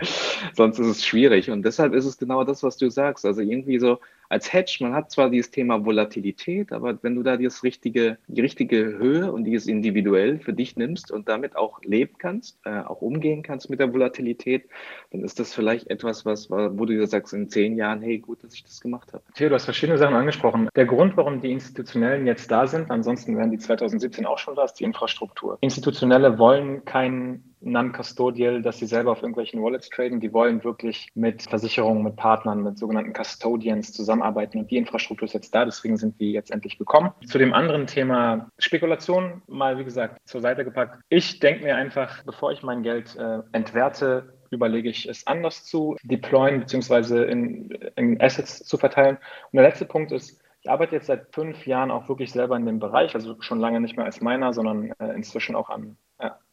[0.54, 1.50] sonst ist es schwierig.
[1.50, 3.24] Und deshalb ist es genau das, was du sagst.
[3.24, 7.36] Also irgendwie so als Hedge, man hat zwar dieses Thema Volatilität, aber wenn du da
[7.36, 12.16] das richtige, die richtige Höhe und dieses individuell für dich nimmst und damit auch leben
[12.18, 14.68] kannst, äh, auch umgehen kannst mit der Volatilität,
[15.12, 18.44] dann ist das vielleicht etwas, was, wo du dir sagst in zehn Jahren, hey, gut,
[18.44, 19.22] dass ich das gemacht habe.
[19.34, 20.68] Theo, du hast verschiedene Sachen angesprochen.
[20.76, 24.64] Der Grund, warum die Institutionellen jetzt da sind, ansonsten wären die 2017 auch schon da,
[24.64, 25.58] ist die Infrastruktur.
[25.60, 30.20] Institutionelle wollen keinen non-custodial, dass sie selber auf irgendwelchen Wallets traden.
[30.20, 35.34] Die wollen wirklich mit Versicherungen, mit Partnern, mit sogenannten Custodians zusammenarbeiten und die Infrastruktur ist
[35.34, 37.10] jetzt da, deswegen sind die jetzt endlich gekommen.
[37.26, 41.00] Zu dem anderen Thema Spekulation mal, wie gesagt, zur Seite gepackt.
[41.08, 45.96] Ich denke mir einfach, bevor ich mein Geld äh, entwerte, überlege ich es anders zu
[46.02, 49.16] deployen beziehungsweise in, in Assets zu verteilen.
[49.50, 52.66] Und der letzte Punkt ist, ich arbeite jetzt seit fünf Jahren auch wirklich selber in
[52.66, 55.96] dem Bereich, also schon lange nicht mehr als Miner, sondern äh, inzwischen auch an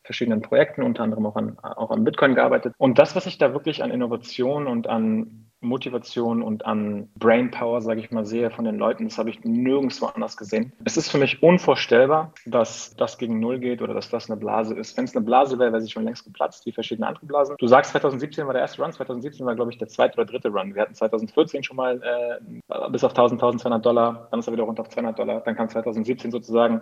[0.05, 2.73] verschiedenen Projekten, unter anderem auch an, auch an Bitcoin gearbeitet.
[2.77, 7.99] Und das, was ich da wirklich an Innovation und an Motivation und an Brainpower, sage
[7.99, 10.71] ich mal, sehe von den Leuten, das habe ich nirgendwo anders gesehen.
[10.85, 14.75] Es ist für mich unvorstellbar, dass das gegen Null geht oder dass das eine Blase
[14.75, 14.95] ist.
[14.95, 17.55] Wenn es eine Blase wäre, wäre sie schon längst geplatzt, wie verschiedene andere Blasen.
[17.57, 20.49] Du sagst, 2017 war der erste Run, 2017 war, glaube ich, der zweite oder dritte
[20.49, 20.75] Run.
[20.75, 24.63] Wir hatten 2014 schon mal äh, bis auf 1000, 1200 Dollar, dann ist er wieder
[24.63, 26.81] runter auf 200 Dollar, dann kam 2017 sozusagen.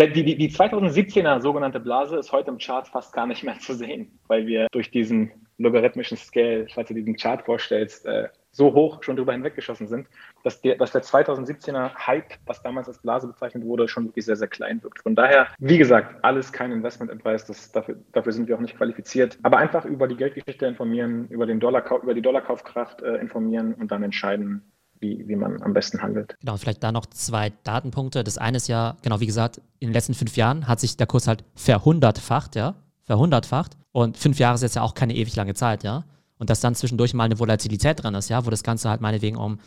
[0.00, 3.74] Die, die, die 2017er sogenannte Blase ist heute im Chart fast gar nicht mehr zu
[3.74, 9.02] sehen, weil wir durch diesen logarithmischen Scale, falls du diesen Chart vorstellst, äh, so hoch
[9.02, 10.06] schon drüber hinweggeschossen sind,
[10.44, 14.36] dass der, dass der 2017er Hype, was damals als Blase bezeichnet wurde, schon wirklich sehr,
[14.36, 15.02] sehr klein wirkt.
[15.02, 18.76] Von daher, wie gesagt, alles kein Investment Advice, das, dafür, dafür sind wir auch nicht
[18.76, 19.38] qualifiziert.
[19.42, 23.90] Aber einfach über die Geldgeschichte informieren, über, den Dollar, über die Dollarkaufkraft äh, informieren und
[23.90, 24.62] dann entscheiden,
[25.02, 26.36] wie, wie man am besten handelt.
[26.40, 28.24] Genau, vielleicht da noch zwei Datenpunkte.
[28.24, 31.06] Das eine ist ja, genau wie gesagt, in den letzten fünf Jahren hat sich der
[31.06, 33.76] Kurs halt verhundertfacht, ja, verhundertfacht.
[33.90, 36.04] Und fünf Jahre ist jetzt ja auch keine ewig lange Zeit, ja.
[36.38, 39.36] Und dass dann zwischendurch mal eine Volatilität drin ist, ja, wo das Ganze halt meinetwegen
[39.36, 39.58] um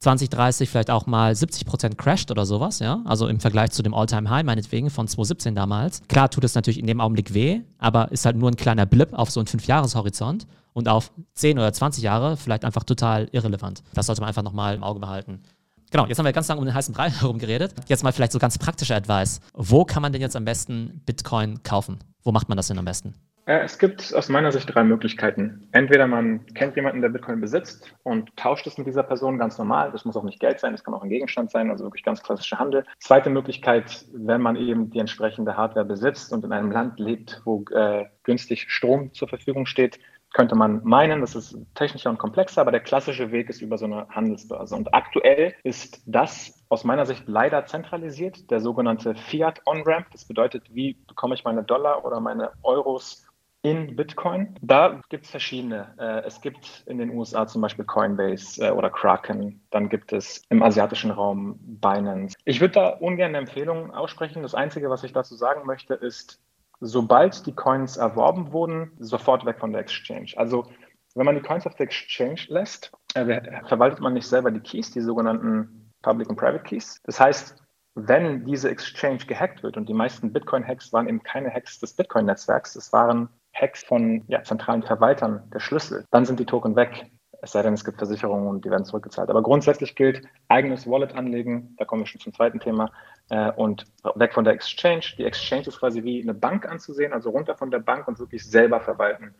[0.00, 3.02] 20, 30, vielleicht auch mal 70 Prozent crasht oder sowas, ja.
[3.04, 6.00] Also im Vergleich zu dem All-Time-High meinetwegen von 2017 damals.
[6.08, 9.12] Klar tut es natürlich in dem Augenblick weh, aber ist halt nur ein kleiner Blip
[9.12, 13.82] auf so einen Fünf-Jahres-Horizont und auf 10 oder 20 Jahre vielleicht einfach total irrelevant.
[13.92, 15.42] Das sollte man einfach nochmal im Auge behalten.
[15.90, 17.74] Genau, jetzt haben wir ganz lange um den heißen Brei herum geredet.
[17.86, 19.40] Jetzt mal vielleicht so ganz praktischer Advice.
[19.52, 21.98] Wo kann man denn jetzt am besten Bitcoin kaufen?
[22.22, 23.14] Wo macht man das denn am besten?
[23.50, 25.68] Äh, es gibt aus meiner Sicht drei Möglichkeiten.
[25.72, 29.90] Entweder man kennt jemanden, der Bitcoin besitzt und tauscht es mit dieser Person ganz normal.
[29.90, 32.22] Das muss auch nicht Geld sein, das kann auch ein Gegenstand sein, also wirklich ganz
[32.22, 32.84] klassischer Handel.
[33.00, 37.64] Zweite Möglichkeit, wenn man eben die entsprechende Hardware besitzt und in einem Land lebt, wo
[37.72, 39.98] äh, günstig Strom zur Verfügung steht,
[40.32, 43.86] könnte man meinen, das ist technischer und komplexer, aber der klassische Weg ist über so
[43.86, 44.76] eine Handelsbörse.
[44.76, 50.06] Und aktuell ist das aus meiner Sicht leider zentralisiert, der sogenannte Fiat On-Ramp.
[50.12, 53.26] Das bedeutet, wie bekomme ich meine Dollar oder meine Euros
[53.62, 54.54] in Bitcoin.
[54.62, 55.94] Da gibt es verschiedene.
[55.98, 59.60] Äh, es gibt in den USA zum Beispiel Coinbase äh, oder Kraken.
[59.70, 62.36] Dann gibt es im asiatischen Raum Binance.
[62.44, 64.42] Ich würde da ungern eine Empfehlung aussprechen.
[64.42, 66.40] Das Einzige, was ich dazu sagen möchte, ist,
[66.80, 70.32] sobald die Coins erworben wurden, sofort weg von der Exchange.
[70.36, 70.66] Also
[71.14, 74.90] wenn man die Coins auf der Exchange lässt, äh, verwaltet man nicht selber die Keys,
[74.90, 77.00] die sogenannten Public und Private Keys.
[77.04, 77.56] Das heißt,
[77.94, 82.76] wenn diese Exchange gehackt wird, und die meisten Bitcoin-Hacks waren eben keine Hacks des Bitcoin-Netzwerks,
[82.76, 83.28] es waren
[83.60, 87.10] Hacks von ja, zentralen Verwaltern der Schlüssel, dann sind die Token weg.
[87.42, 89.30] Es sei denn, es gibt Versicherungen und die werden zurückgezahlt.
[89.30, 92.90] Aber grundsätzlich gilt, eigenes Wallet anlegen, da kommen wir schon zum zweiten Thema,
[93.30, 95.04] äh, und weg von der Exchange.
[95.16, 98.44] Die Exchange ist quasi wie eine Bank anzusehen, also runter von der Bank und wirklich
[98.44, 99.34] selber verwalten.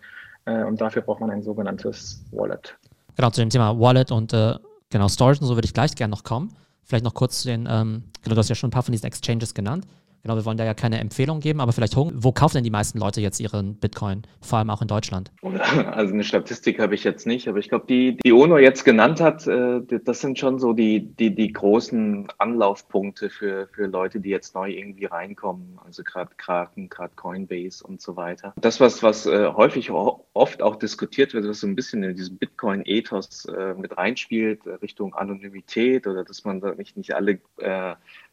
[0.47, 2.79] Äh, und dafür braucht man ein sogenanntes Wallet.
[3.17, 4.55] Genau, zu dem Thema Wallet und äh,
[4.89, 6.57] genau Storage und so würde ich gleich gerne noch kommen.
[6.85, 9.07] Vielleicht noch kurz zu den, ähm, genau, du hast ja schon ein paar von diesen
[9.07, 9.87] Exchanges genannt.
[10.23, 12.99] Genau, wir wollen da ja keine Empfehlung geben, aber vielleicht, wo kaufen denn die meisten
[12.99, 15.31] Leute jetzt ihren Bitcoin, vor allem auch in Deutschland?
[15.91, 19.21] Also eine Statistik habe ich jetzt nicht, aber ich glaube, die, die UNO jetzt genannt
[19.21, 24.31] hat, äh, das sind schon so die, die, die großen Anlaufpunkte für, für Leute, die
[24.31, 25.79] jetzt neu irgendwie reinkommen.
[25.85, 28.55] Also gerade Kraken, gerade Coinbase und so weiter.
[28.61, 32.39] Das, was, was äh, häufig oft auch diskutiert wird, was so ein bisschen in diesem
[32.39, 37.41] Bitcoin-Ethos äh, mit reinspielt, Richtung Anonymität oder dass man da nicht, nicht alle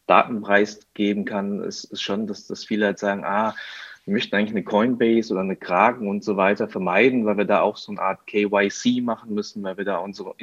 [0.08, 3.54] Datenpreis geben kann, ist, ist schon, dass, dass viele halt sagen, ah,
[4.06, 7.60] wir möchten eigentlich eine Coinbase oder eine Kragen und so weiter vermeiden, weil wir da
[7.60, 10.34] auch so eine Art KYC machen müssen, weil wir da unsere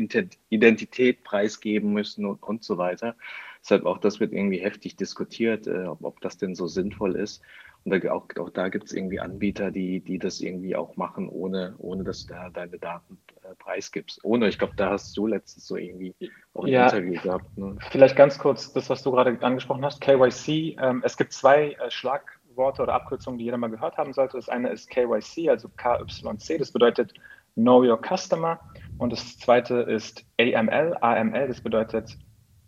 [0.50, 3.16] Identität preisgeben müssen und, und so weiter.
[3.62, 7.40] Deshalb auch das wird irgendwie heftig diskutiert, äh, ob, ob das denn so sinnvoll ist.
[7.84, 11.28] Und da, auch, auch da gibt es irgendwie Anbieter, die, die das irgendwie auch machen,
[11.28, 14.24] ohne, ohne dass du da deine Daten äh, preisgibst.
[14.24, 16.14] Ohne, ich glaube, da hast du letztens so irgendwie
[16.54, 17.58] auch ein ja, Interview gehabt.
[17.58, 17.76] Ne?
[17.90, 20.78] Vielleicht ganz kurz das, was du gerade angesprochen hast, KYC.
[20.80, 24.38] Ähm, es gibt zwei äh, Schlagworte oder Abkürzungen, die jeder mal gehört haben sollte.
[24.38, 27.12] Das eine ist KYC, also KYC, das bedeutet
[27.54, 28.60] Know Your Customer.
[28.96, 32.16] Und das zweite ist AML, AML, das bedeutet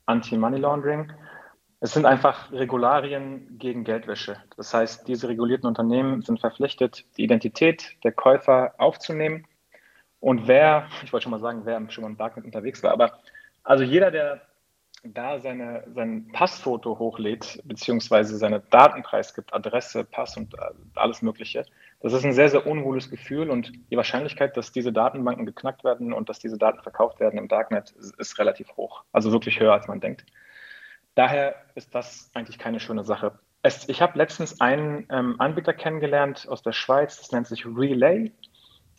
[0.04, 1.10] Anti-Money Laundering.
[1.80, 4.38] Es sind einfach Regularien gegen Geldwäsche.
[4.56, 9.46] Das heißt, diese regulierten Unternehmen sind verpflichtet, die Identität der Käufer aufzunehmen.
[10.20, 13.18] Und wer, ich wollte schon mal sagen, wer schon mal im Darknet unterwegs war, aber
[13.62, 14.40] also jeder, der
[15.04, 20.54] da seine, sein Passfoto hochlädt, beziehungsweise seine Daten preisgibt, Adresse, Pass und
[20.94, 21.64] alles Mögliche,
[22.00, 26.12] das ist ein sehr, sehr unwohles Gefühl und die Wahrscheinlichkeit, dass diese Datenbanken geknackt werden
[26.12, 29.04] und dass diese Daten verkauft werden im Darknet, ist relativ hoch.
[29.12, 30.24] Also wirklich höher, als man denkt.
[31.16, 33.38] Daher ist das eigentlich keine schöne Sache.
[33.62, 38.32] Es, ich habe letztens einen ähm, Anbieter kennengelernt aus der Schweiz, das nennt sich Relay.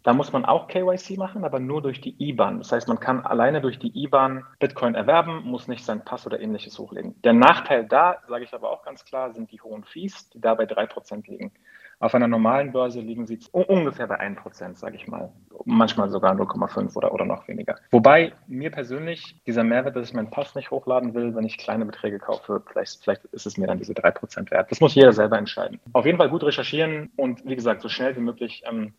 [0.03, 2.59] Da muss man auch KYC machen, aber nur durch die IBAN.
[2.59, 6.39] Das heißt, man kann alleine durch die IBAN Bitcoin erwerben, muss nicht seinen Pass oder
[6.39, 7.21] ähnliches hochlegen.
[7.21, 10.55] Der Nachteil da, sage ich aber auch ganz klar, sind die hohen Fees, die da
[10.55, 11.51] bei 3% liegen.
[11.99, 15.31] Auf einer normalen Börse liegen sie ungefähr bei 1%, sage ich mal.
[15.65, 17.75] Manchmal sogar 0,5 oder, oder noch weniger.
[17.89, 21.85] Wobei mir persönlich dieser Mehrwert, dass ich meinen Pass nicht hochladen will, wenn ich kleine
[21.85, 24.69] Beträge kaufe, vielleicht, vielleicht ist es mir dann diese 3% wert.
[24.69, 25.79] Das muss jeder selber entscheiden.
[25.93, 28.93] Auf jeden Fall gut recherchieren und wie gesagt, so schnell wie möglich ähm,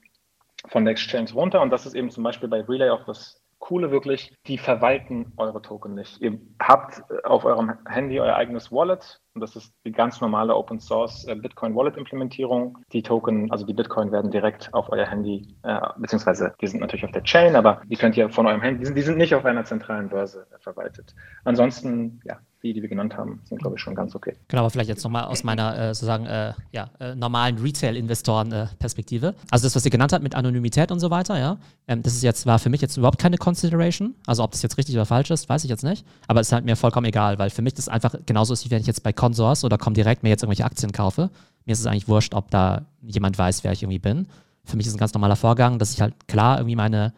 [0.66, 1.60] von der Exchange runter.
[1.60, 5.60] Und das ist eben zum Beispiel bei Relay auch das Coole wirklich, die verwalten eure
[5.60, 6.20] Token nicht.
[6.20, 10.80] Ihr habt auf eurem Handy euer eigenes Wallet und das ist die ganz normale Open
[10.80, 12.78] Source äh, Bitcoin Wallet Implementierung.
[12.92, 17.04] Die Token, also die Bitcoin werden direkt auf euer Handy, äh, beziehungsweise die sind natürlich
[17.04, 19.34] auf der Chain, aber die könnt ihr von eurem Handy, die sind, die sind nicht
[19.34, 21.14] auf einer zentralen Börse äh, verwaltet.
[21.44, 24.34] Ansonsten, ja, die, die wir genannt haben, sind, glaube ich, schon ganz okay.
[24.48, 29.34] Genau, aber vielleicht jetzt nochmal aus meiner äh, sozusagen äh, ja, äh, normalen Retail-Investoren-Perspektive.
[29.50, 32.22] also das, was ihr genannt habt mit Anonymität und so weiter, ja, ähm, das ist
[32.22, 34.14] jetzt, war für mich jetzt überhaupt keine Consideration.
[34.26, 36.04] Also ob das jetzt richtig oder falsch ist, weiß ich jetzt nicht.
[36.26, 38.70] Aber es ist halt mir vollkommen egal, weil für mich das einfach genauso ist, wie
[38.70, 41.30] wenn ich jetzt bei Consors oder Comdirect mir jetzt irgendwelche Aktien kaufe.
[41.64, 44.26] Mir ist es eigentlich wurscht, ob da jemand weiß, wer ich irgendwie bin.
[44.64, 47.12] Für mich ist ein ganz normaler Vorgang, dass ich halt klar irgendwie meine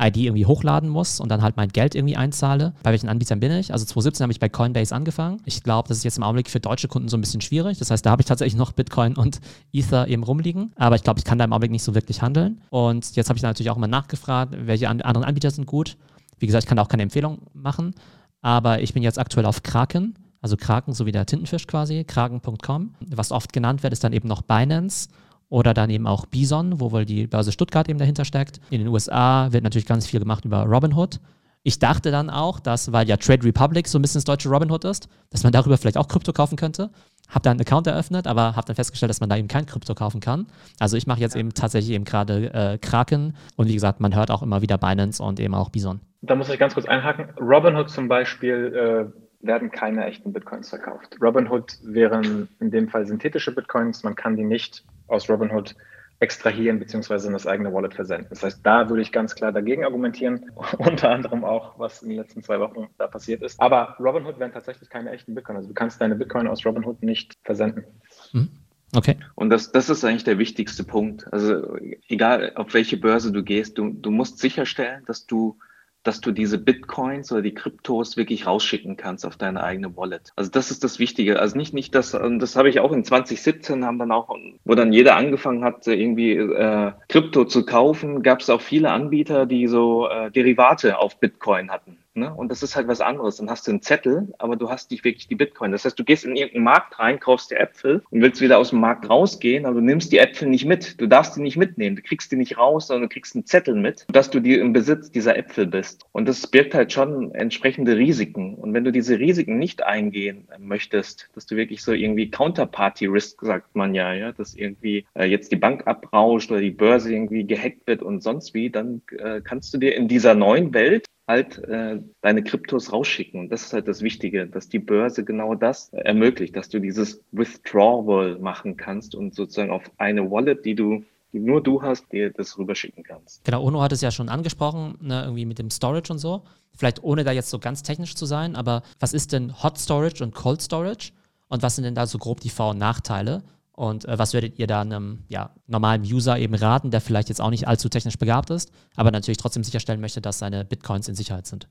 [0.00, 2.74] ID irgendwie hochladen muss und dann halt mein Geld irgendwie einzahle.
[2.82, 3.72] Bei welchen Anbietern bin ich?
[3.72, 5.40] Also 2017 habe ich bei Coinbase angefangen.
[5.46, 7.78] Ich glaube, das ist jetzt im Augenblick für deutsche Kunden so ein bisschen schwierig.
[7.78, 9.40] Das heißt, da habe ich tatsächlich noch Bitcoin und
[9.72, 10.72] Ether eben rumliegen.
[10.76, 12.60] Aber ich glaube, ich kann da im Augenblick nicht so wirklich handeln.
[12.68, 15.96] Und jetzt habe ich natürlich auch mal nachgefragt, welche anderen Anbieter sind gut.
[16.38, 17.94] Wie gesagt, ich kann da auch keine Empfehlung machen.
[18.42, 20.18] Aber ich bin jetzt aktuell auf Kraken.
[20.42, 22.94] Also Kraken, so wie der Tintenfisch quasi, kraken.com.
[23.08, 25.08] Was oft genannt wird, ist dann eben noch Binance
[25.48, 28.60] oder dann eben auch Bison, wo wohl die Börse Stuttgart eben dahinter steckt.
[28.70, 31.20] In den USA wird natürlich ganz viel gemacht über Robinhood.
[31.62, 34.84] Ich dachte dann auch, dass, weil ja Trade Republic so ein bisschen das deutsche Robinhood
[34.84, 36.90] ist, dass man darüber vielleicht auch Krypto kaufen könnte.
[37.28, 39.94] Habe da einen Account eröffnet, aber habe dann festgestellt, dass man da eben kein Krypto
[39.96, 40.46] kaufen kann.
[40.78, 44.30] Also ich mache jetzt eben tatsächlich eben gerade äh, Kraken und wie gesagt, man hört
[44.30, 46.00] auch immer wieder Binance und eben auch Bison.
[46.22, 47.30] Da muss ich ganz kurz einhaken.
[47.40, 51.16] Robinhood zum Beispiel äh werden keine echten Bitcoins verkauft.
[51.20, 54.02] Robinhood wären in dem Fall synthetische Bitcoins.
[54.02, 55.74] Man kann die nicht aus Robinhood
[56.18, 57.26] extrahieren bzw.
[57.26, 58.28] in das eigene Wallet versenden.
[58.30, 62.18] Das heißt, da würde ich ganz klar dagegen argumentieren, unter anderem auch, was in den
[62.18, 63.60] letzten zwei Wochen da passiert ist.
[63.60, 65.56] Aber Robinhood wären tatsächlich keine echten Bitcoin.
[65.56, 67.84] Also du kannst deine Bitcoin aus Robinhood nicht versenden.
[68.32, 68.48] Mhm.
[68.94, 69.16] Okay.
[69.34, 71.30] Und das, das ist eigentlich der wichtigste Punkt.
[71.32, 71.76] Also
[72.08, 75.58] egal, auf welche Börse du gehst, du, du musst sicherstellen, dass du
[76.06, 80.32] dass du diese Bitcoins oder die Kryptos wirklich rausschicken kannst auf deine eigene Wallet.
[80.36, 81.40] Also das ist das Wichtige.
[81.40, 84.34] Also nicht, nicht das, das habe ich auch in 2017 haben dann auch,
[84.64, 89.46] wo dann jeder angefangen hat, irgendwie äh, Krypto zu kaufen, gab es auch viele Anbieter,
[89.46, 91.95] die so äh, Derivate auf Bitcoin hatten.
[92.16, 92.32] Ne?
[92.32, 93.36] Und das ist halt was anderes.
[93.36, 95.72] Dann hast du einen Zettel, aber du hast nicht wirklich die Bitcoin.
[95.72, 98.70] Das heißt, du gehst in irgendeinen Markt rein, kaufst dir Äpfel und willst wieder aus
[98.70, 100.98] dem Markt rausgehen, aber du nimmst die Äpfel nicht mit.
[101.00, 101.96] Du darfst die nicht mitnehmen.
[101.96, 104.72] Du kriegst die nicht raus, sondern du kriegst einen Zettel mit, dass du dir im
[104.72, 106.06] Besitz dieser Äpfel bist.
[106.12, 108.54] Und das birgt halt schon entsprechende Risiken.
[108.54, 113.42] Und wenn du diese Risiken nicht eingehen möchtest, dass du wirklich so irgendwie Counterparty Risk,
[113.42, 117.46] sagt man ja, ja, dass irgendwie äh, jetzt die Bank abrauscht oder die Börse irgendwie
[117.46, 121.58] gehackt wird und sonst wie, dann äh, kannst du dir in dieser neuen Welt halt
[121.64, 123.40] äh, deine Kryptos rausschicken.
[123.40, 127.22] Und das ist halt das Wichtige, dass die Börse genau das ermöglicht, dass du dieses
[127.32, 132.56] Withdrawal machen kannst und sozusagen auf eine Wallet, die du nur du hast, dir das
[132.56, 133.44] rüberschicken kannst.
[133.44, 136.44] Genau, Ono hat es ja schon angesprochen, ne, irgendwie mit dem Storage und so.
[136.74, 140.22] Vielleicht ohne da jetzt so ganz technisch zu sein, aber was ist denn Hot Storage
[140.22, 141.12] und Cold Storage?
[141.48, 143.42] Und was sind denn da so grob die Vor- und Nachteile?
[143.76, 147.40] Und äh, was würdet ihr da einem ja, normalen User eben raten, der vielleicht jetzt
[147.40, 151.14] auch nicht allzu technisch begabt ist, aber natürlich trotzdem sicherstellen möchte, dass seine Bitcoins in
[151.14, 151.68] Sicherheit sind?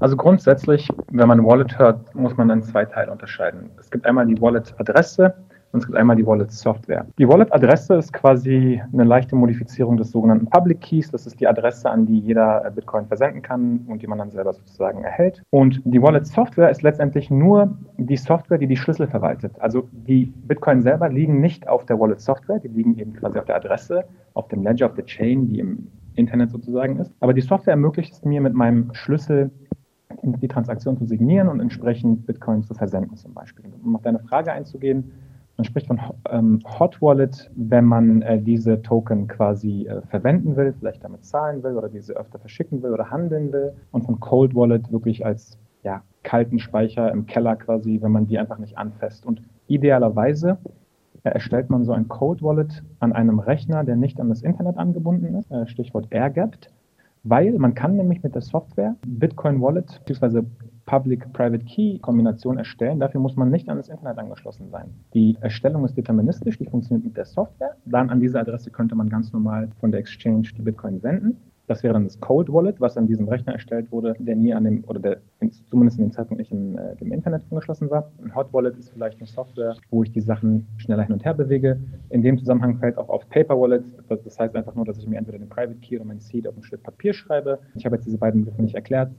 [0.00, 3.70] Also grundsätzlich, wenn man Wallet hört, muss man dann zwei Teile unterscheiden.
[3.78, 5.34] Es gibt einmal die Wallet-Adresse
[5.76, 7.06] und es gibt einmal die Wallet-Software.
[7.18, 11.10] Die Wallet-Adresse ist quasi eine leichte Modifizierung des sogenannten Public Keys.
[11.10, 14.30] Das ist die Adresse, an die jeder äh, Bitcoin versenden kann und die man dann
[14.30, 15.42] selber sozusagen erhält.
[15.50, 19.52] Und die Wallet-Software ist letztendlich nur die Software, die die Schlüssel verwaltet.
[19.60, 23.56] Also die Bitcoin selber liegen nicht auf der Wallet-Software, die liegen eben quasi auf der
[23.56, 27.12] Adresse, auf dem Ledger, auf der Chain, die im Internet sozusagen ist.
[27.20, 29.50] Aber die Software ermöglicht es mir mit meinem Schlüssel
[30.22, 33.66] die Transaktion zu signieren und entsprechend Bitcoin zu versenden zum Beispiel.
[33.84, 35.12] Um auf deine Frage einzugehen,
[35.56, 36.00] man spricht von
[36.30, 41.62] ähm, Hot Wallet, wenn man äh, diese Token quasi äh, verwenden will, vielleicht damit zahlen
[41.62, 43.72] will oder diese öfter verschicken will oder handeln will.
[43.90, 48.38] Und von Cold Wallet wirklich als ja, kalten Speicher im Keller quasi, wenn man die
[48.38, 49.24] einfach nicht anfasst.
[49.24, 50.58] Und idealerweise
[51.22, 54.76] äh, erstellt man so ein Cold Wallet an einem Rechner, der nicht an das Internet
[54.76, 56.70] angebunden ist, äh, Stichwort air-gapped,
[57.22, 60.42] weil man kann nämlich mit der Software Bitcoin Wallet bzw.
[60.86, 63.00] Public-Private-Key-Kombination erstellen.
[63.00, 64.94] Dafür muss man nicht an das Internet angeschlossen sein.
[65.14, 67.76] Die Erstellung ist deterministisch, die funktioniert mit der Software.
[67.84, 71.36] Dann an diese Adresse könnte man ganz normal von der Exchange die Bitcoin senden.
[71.66, 74.64] Das wäre dann das Cold Wallet, was an diesem Rechner erstellt wurde, der nie an
[74.64, 75.20] dem, oder der
[75.68, 78.10] zumindest in dem Zeitpunkt nicht in äh, dem Internet angeschlossen war.
[78.22, 81.34] Ein Hot Wallet ist vielleicht eine Software, wo ich die Sachen schneller hin und her
[81.34, 81.78] bewege.
[82.10, 83.84] In dem Zusammenhang fällt auch auf Paper Wallet.
[84.08, 86.56] Das heißt einfach nur, dass ich mir entweder den Private Key oder mein Seed auf
[86.56, 87.58] ein Stück Papier schreibe.
[87.74, 89.10] Ich habe jetzt diese beiden Begriffe nicht erklärt,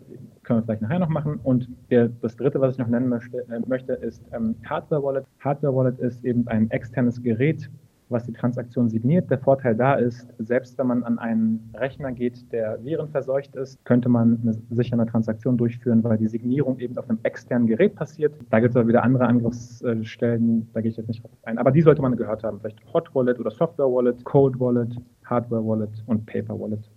[0.43, 1.39] können wir vielleicht nachher noch machen.
[1.43, 5.25] Und der, das dritte, was ich noch nennen möchte, äh, möchte ist ähm, Hardware Wallet.
[5.39, 7.69] Hardware Wallet ist eben ein externes Gerät,
[8.09, 9.29] was die Transaktion signiert.
[9.29, 14.09] Der Vorteil da ist, selbst wenn man an einen Rechner geht, der virenverseucht ist, könnte
[14.09, 18.33] man eine sichere Transaktion durchführen, weil die Signierung eben auf einem externen Gerät passiert.
[18.49, 21.57] Da gibt es aber wieder andere Angriffsstellen, da gehe ich jetzt nicht drauf ein.
[21.57, 22.59] Aber die sollte man gehört haben.
[22.59, 24.95] Vielleicht Hot Wallet oder Software Wallet, Code Wallet,
[25.25, 26.89] Hardware Wallet und Paper Wallet.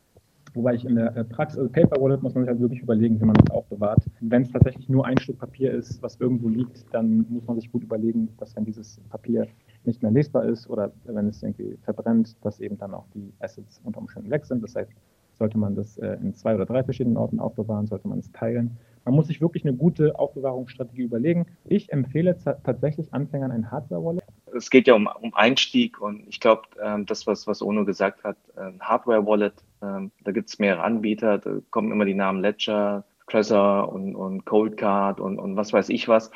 [0.55, 3.21] Wobei ich in der äh, Praxis, also Paper Wallet muss man sich halt wirklich überlegen,
[3.21, 4.05] wie man das aufbewahrt.
[4.21, 7.71] Wenn es tatsächlich nur ein Stück Papier ist, was irgendwo liegt, dann muss man sich
[7.71, 9.47] gut überlegen, dass wenn dieses Papier
[9.85, 13.81] nicht mehr lesbar ist oder wenn es irgendwie verbrennt, dass eben dann auch die Assets
[13.85, 14.63] unter Umständen weg sind.
[14.63, 14.91] Das heißt,
[15.39, 18.77] sollte man das äh, in zwei oder drei verschiedenen Orten aufbewahren, sollte man es teilen.
[19.05, 21.47] Man muss sich wirklich eine gute Aufbewahrungsstrategie überlegen.
[21.65, 24.23] Ich empfehle tatsächlich Anfängern ein Hardware-Wallet.
[24.55, 28.23] Es geht ja um, um Einstieg und ich glaube, ähm, das, was, was Ono gesagt
[28.25, 32.43] hat, ein ähm, Hardware-Wallet, ähm, da gibt es mehrere Anbieter, da kommen immer die Namen
[32.43, 36.31] Ledger, Trezor und, und Coldcard und, und was weiß ich was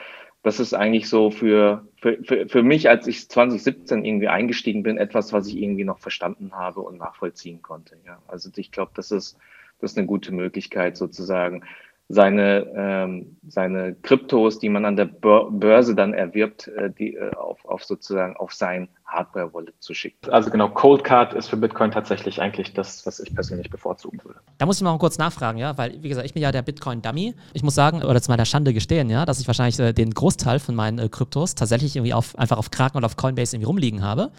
[0.44, 4.98] das ist eigentlich so für, für, für, für mich, als ich 2017 irgendwie eingestiegen bin,
[4.98, 7.96] etwas, was ich irgendwie noch verstanden habe und nachvollziehen konnte.
[8.06, 8.18] Ja.
[8.28, 9.38] Also ich glaube, das ist,
[9.80, 11.64] das ist eine gute Möglichkeit, sozusagen
[12.08, 17.64] seine, ähm, seine Kryptos, die man an der Börse dann erwirbt, äh, die, äh, auf,
[17.64, 20.30] auf sozusagen auf sein Hardware-Wallet zu schicken.
[20.30, 24.40] Also genau, Cold Card ist für Bitcoin tatsächlich eigentlich das, was ich persönlich bevorzugen würde.
[24.58, 27.34] Da muss ich mal kurz nachfragen, ja, weil wie gesagt, ich bin ja der Bitcoin-Dummy.
[27.54, 30.58] Ich muss sagen, oder zu meiner Schande gestehen, ja, dass ich wahrscheinlich äh, den Großteil
[30.58, 34.02] von meinen äh, Kryptos tatsächlich irgendwie auf, einfach auf Kraken oder auf Coinbase irgendwie rumliegen
[34.02, 34.30] habe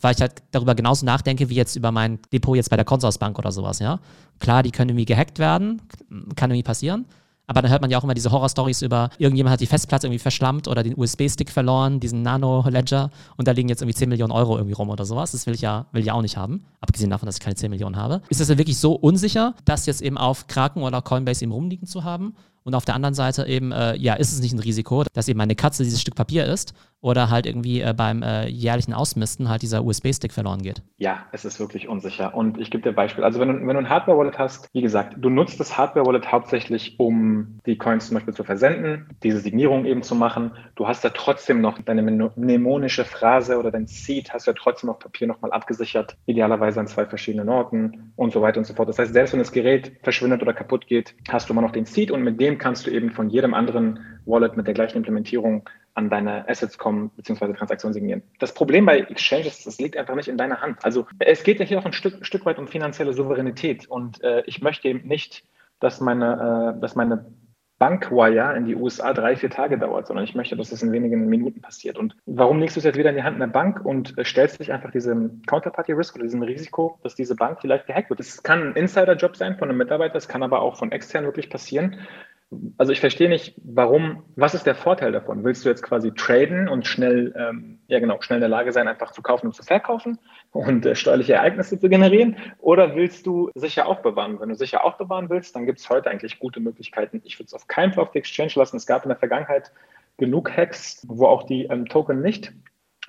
[0.00, 3.38] weil ich halt darüber genauso nachdenke, wie jetzt über mein Depot jetzt bei der Consorsbank
[3.38, 4.00] oder sowas, ja.
[4.38, 5.82] Klar, die können irgendwie gehackt werden,
[6.36, 7.06] kann irgendwie passieren.
[7.46, 10.18] Aber dann hört man ja auch immer diese Horror-Stories über, irgendjemand hat die Festplatte irgendwie
[10.18, 14.56] verschlammt oder den USB-Stick verloren, diesen Nano-Ledger und da liegen jetzt irgendwie 10 Millionen Euro
[14.56, 15.32] irgendwie rum oder sowas.
[15.32, 16.64] Das will ich ja, will ich auch nicht haben.
[16.80, 18.22] Abgesehen davon, dass ich keine 10 Millionen habe.
[18.30, 21.86] Ist es denn wirklich so unsicher, das jetzt eben auf Kraken oder Coinbase eben rumliegen
[21.86, 22.34] zu haben?
[22.64, 25.36] Und auf der anderen Seite eben, äh, ja, ist es nicht ein Risiko, dass eben
[25.36, 29.60] meine Katze dieses Stück Papier ist oder halt irgendwie äh, beim äh, jährlichen Ausmisten halt
[29.60, 30.82] dieser USB-Stick verloren geht?
[30.96, 32.34] Ja, es ist wirklich unsicher.
[32.34, 33.22] Und ich gebe dir ein Beispiel.
[33.22, 36.98] Also wenn du, wenn du ein Hardware-Wallet hast, wie gesagt, du nutzt das Hardware-Wallet hauptsächlich,
[36.98, 40.52] um die Coins zum Beispiel zu versenden, diese Signierung eben zu machen.
[40.76, 44.88] Du hast ja trotzdem noch deine mnemonische Phrase oder dein Seed hast du ja trotzdem
[44.88, 48.88] auf Papier nochmal abgesichert, idealerweise an zwei verschiedenen Orten und so weiter und so fort.
[48.88, 51.84] Das heißt, selbst wenn das Gerät verschwindet oder kaputt geht, hast du immer noch den
[51.84, 54.98] Seed und mit dem dem kannst du eben von jedem anderen Wallet mit der gleichen
[54.98, 57.52] Implementierung an deine Assets kommen bzw.
[57.52, 58.22] Transaktionen signieren.
[58.38, 60.84] Das Problem bei Exchanges, das liegt einfach nicht in deiner Hand.
[60.84, 64.42] Also es geht ja hier auch ein Stück, Stück weit um finanzielle Souveränität und äh,
[64.46, 65.44] ich möchte eben nicht,
[65.80, 67.26] dass meine, äh, dass meine
[67.78, 71.28] Bankwire in die USA drei, vier Tage dauert, sondern ich möchte, dass es in wenigen
[71.28, 71.98] Minuten passiert.
[71.98, 74.60] Und warum legst du es jetzt wieder in die Hand einer Bank und äh, stellst
[74.60, 78.20] dich einfach diesem Counterparty-Risk oder diesem Risiko, dass diese Bank vielleicht gehackt wird?
[78.20, 81.50] Es kann ein Insider-Job sein von einem Mitarbeiter, es kann aber auch von extern wirklich
[81.50, 81.98] passieren
[82.78, 85.44] also ich verstehe nicht, warum, was ist der Vorteil davon?
[85.44, 88.88] Willst du jetzt quasi traden und schnell, ähm, ja genau, schnell in der Lage sein,
[88.88, 90.18] einfach zu kaufen und zu verkaufen
[90.52, 92.36] und äh, steuerliche Ereignisse zu generieren?
[92.58, 94.40] Oder willst du sicher aufbewahren?
[94.40, 97.20] Wenn du sicher aufbewahren willst, dann gibt es heute eigentlich gute Möglichkeiten.
[97.24, 98.76] Ich würde es auf keinen Fall auf die Exchange lassen.
[98.76, 99.72] Es gab in der Vergangenheit
[100.16, 102.52] genug Hacks, wo auch die ähm, Token nicht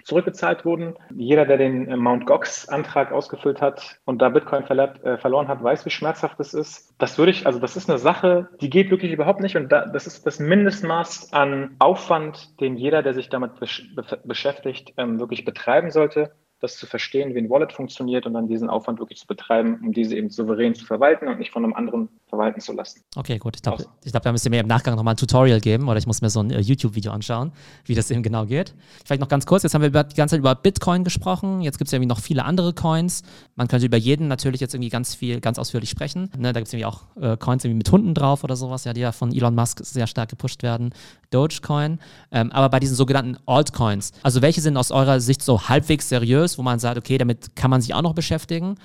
[0.06, 0.94] zurückgezahlt wurden.
[1.14, 5.62] Jeder, der den äh, Mount Gox-Antrag ausgefüllt hat und da Bitcoin verlet, äh, verloren hat,
[5.62, 6.94] weiß, wie schmerzhaft das ist.
[7.00, 9.86] Das würde ich, also das ist eine Sache, die geht wirklich überhaupt nicht und da,
[9.86, 13.90] das ist das Mindestmaß an Aufwand, den jeder, der sich damit besch
[14.24, 18.70] beschäftigt, ähm, wirklich betreiben sollte das zu verstehen, wie ein Wallet funktioniert und dann diesen
[18.70, 22.10] Aufwand wirklich zu betreiben, um diese eben souverän zu verwalten und nicht von einem anderen
[22.28, 23.02] verwalten zu lassen.
[23.16, 23.58] Okay, gut.
[23.58, 26.08] Ich glaube, glaub, da müsst ihr mir im Nachgang nochmal ein Tutorial geben oder ich
[26.08, 27.52] muss mir so ein uh, YouTube-Video anschauen,
[27.86, 28.74] wie das eben genau geht.
[29.06, 31.88] Vielleicht noch ganz kurz, jetzt haben wir die ganze Zeit über Bitcoin gesprochen, jetzt gibt
[31.88, 33.24] es ja irgendwie noch viele andere Coins.
[33.56, 36.30] Man könnte über jeden natürlich jetzt irgendwie ganz viel, ganz ausführlich sprechen.
[36.38, 38.94] Ne, da gibt es irgendwie auch äh, Coins irgendwie mit Hunden drauf oder sowas, ja,
[38.94, 40.94] die ja von Elon Musk sehr stark gepusht werden.
[41.36, 42.00] Dogecoin.
[42.32, 46.58] Ähm, aber bei diesen sogenannten Altcoins, also welche sind aus eurer Sicht so halbwegs seriös,
[46.58, 48.76] wo man sagt, okay, damit kann man sich auch noch beschäftigen?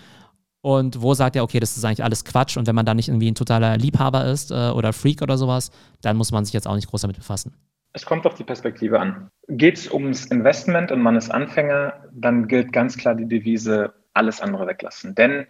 [0.63, 3.09] Und wo sagt er, okay, das ist eigentlich alles Quatsch und wenn man da nicht
[3.09, 5.71] irgendwie ein totaler Liebhaber ist äh, oder Freak oder sowas,
[6.03, 7.55] dann muss man sich jetzt auch nicht groß damit befassen.
[7.93, 9.31] Es kommt auf die Perspektive an.
[9.49, 14.41] Geht es ums Investment und man ist Anfänger, dann gilt ganz klar die Devise, alles
[14.41, 15.15] andere weglassen.
[15.15, 15.47] Denn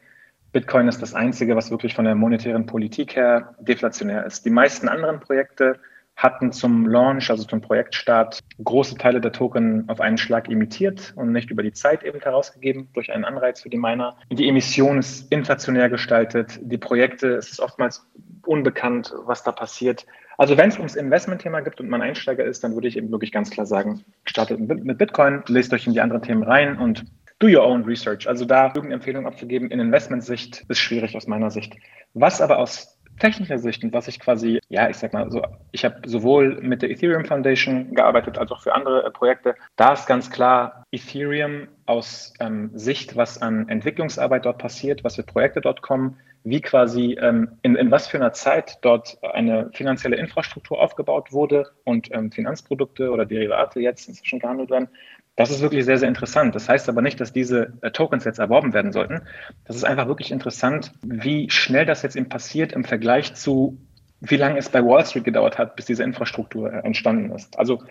[0.53, 4.45] Bitcoin ist das Einzige, was wirklich von der monetären Politik her deflationär ist.
[4.45, 5.79] Die meisten anderen Projekte
[6.21, 11.33] hatten zum Launch, also zum Projektstart, große Teile der Token auf einen Schlag emittiert und
[11.33, 14.17] nicht über die Zeit eben herausgegeben durch einen Anreiz für die Miner.
[14.31, 16.59] Die Emission ist inflationär gestaltet.
[16.63, 18.07] Die Projekte, es ist oftmals
[18.45, 20.07] unbekannt, was da passiert.
[20.37, 23.33] Also wenn es ums Investmentthema gibt und man Einsteiger ist, dann würde ich eben wirklich
[23.33, 27.05] ganz klar sagen, startet mit Bitcoin, lest euch in die anderen Themen rein und
[27.39, 28.29] do your own research.
[28.29, 31.75] Also da irgendeine Empfehlung abzugeben in Investmentsicht ist schwierig aus meiner Sicht.
[32.13, 35.43] Was aber aus technischer Sicht und was ich quasi, ja, ich sag mal so,
[35.73, 39.55] ich habe sowohl mit der Ethereum Foundation gearbeitet als auch für andere äh, Projekte.
[39.77, 45.23] Da ist ganz klar Ethereum aus ähm, Sicht, was an Entwicklungsarbeit dort passiert, was für
[45.23, 50.17] Projekte dort kommen, wie quasi ähm, in, in was für einer Zeit dort eine finanzielle
[50.17, 54.89] Infrastruktur aufgebaut wurde und ähm, Finanzprodukte oder Derivate jetzt inzwischen gehandelt werden.
[55.37, 56.55] Das ist wirklich sehr, sehr interessant.
[56.55, 59.23] Das heißt aber nicht, dass diese äh, Tokens jetzt erworben werden sollten.
[59.65, 63.79] Das ist einfach wirklich interessant, wie schnell das jetzt eben passiert im Vergleich zu,
[64.21, 67.59] wie lange es bei Wall Street gedauert hat, bis diese Infrastruktur äh, entstanden ist.
[67.59, 67.83] Also,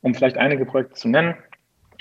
[0.00, 1.34] um vielleicht einige Projekte zu nennen,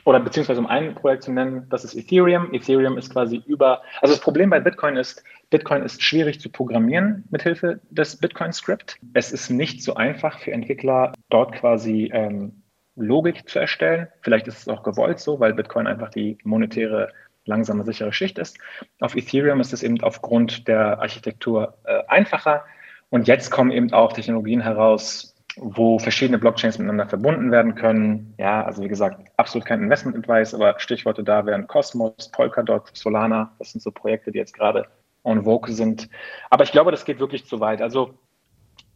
[0.08, 2.54] oder beziehungsweise um ein Projekt zu nennen, das ist Ethereum.
[2.54, 7.26] Ethereum ist quasi über, also das Problem bei Bitcoin ist, Bitcoin ist schwierig zu programmieren
[7.30, 9.00] mit Hilfe des Bitcoin-Script.
[9.14, 12.64] Es ist nicht so einfach für Entwickler, dort quasi ähm,
[12.98, 14.08] Logik zu erstellen.
[14.22, 17.14] Vielleicht ist es auch gewollt so, weil Bitcoin einfach die monetäre,
[17.45, 18.58] langsame, sichere Schicht ist.
[19.00, 22.66] Auf Ethereum ist es eben aufgrund der Architektur äh, einfacher.
[23.10, 28.34] Und jetzt kommen eben auch Technologien heraus, wo verschiedene Blockchains miteinander verbunden werden können.
[28.38, 33.56] Ja, also wie gesagt, absolut kein Investment-Advice, aber Stichworte da wären Cosmos, Polkadot, Solana.
[33.60, 34.88] Das sind so Projekte, die jetzt gerade
[35.24, 36.10] en vogue sind.
[36.50, 37.82] Aber ich glaube, das geht wirklich zu weit.
[37.82, 38.14] Also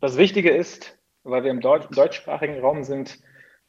[0.01, 3.19] das Wichtige ist, weil wir im Deutsch, deutschsprachigen Raum sind,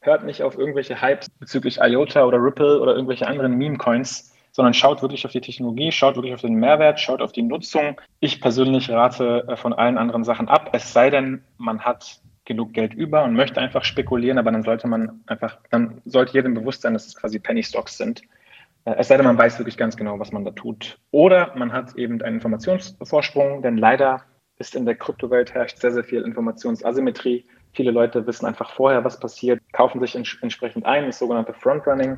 [0.05, 5.01] hört nicht auf irgendwelche Hypes bezüglich IOTA oder Ripple oder irgendwelche anderen Meme-Coins, sondern schaut
[5.01, 7.99] wirklich auf die Technologie, schaut wirklich auf den Mehrwert, schaut auf die Nutzung.
[8.19, 12.73] Ich persönlich rate äh, von allen anderen Sachen ab, es sei denn, man hat genug
[12.73, 16.81] Geld über und möchte einfach spekulieren, aber dann sollte man einfach, dann sollte jedem bewusst
[16.81, 18.21] sein, dass es quasi Penny Stocks sind.
[18.85, 20.99] Äh, es sei denn, man weiß wirklich ganz genau, was man da tut.
[21.11, 24.23] Oder man hat eben einen Informationsvorsprung, denn leider
[24.57, 27.45] ist in der Kryptowelt herrscht sehr, sehr viel Informationsasymmetrie.
[27.73, 32.17] Viele Leute wissen einfach vorher, was passiert, kaufen sich entsprechend ein, das sogenannte Frontrunning.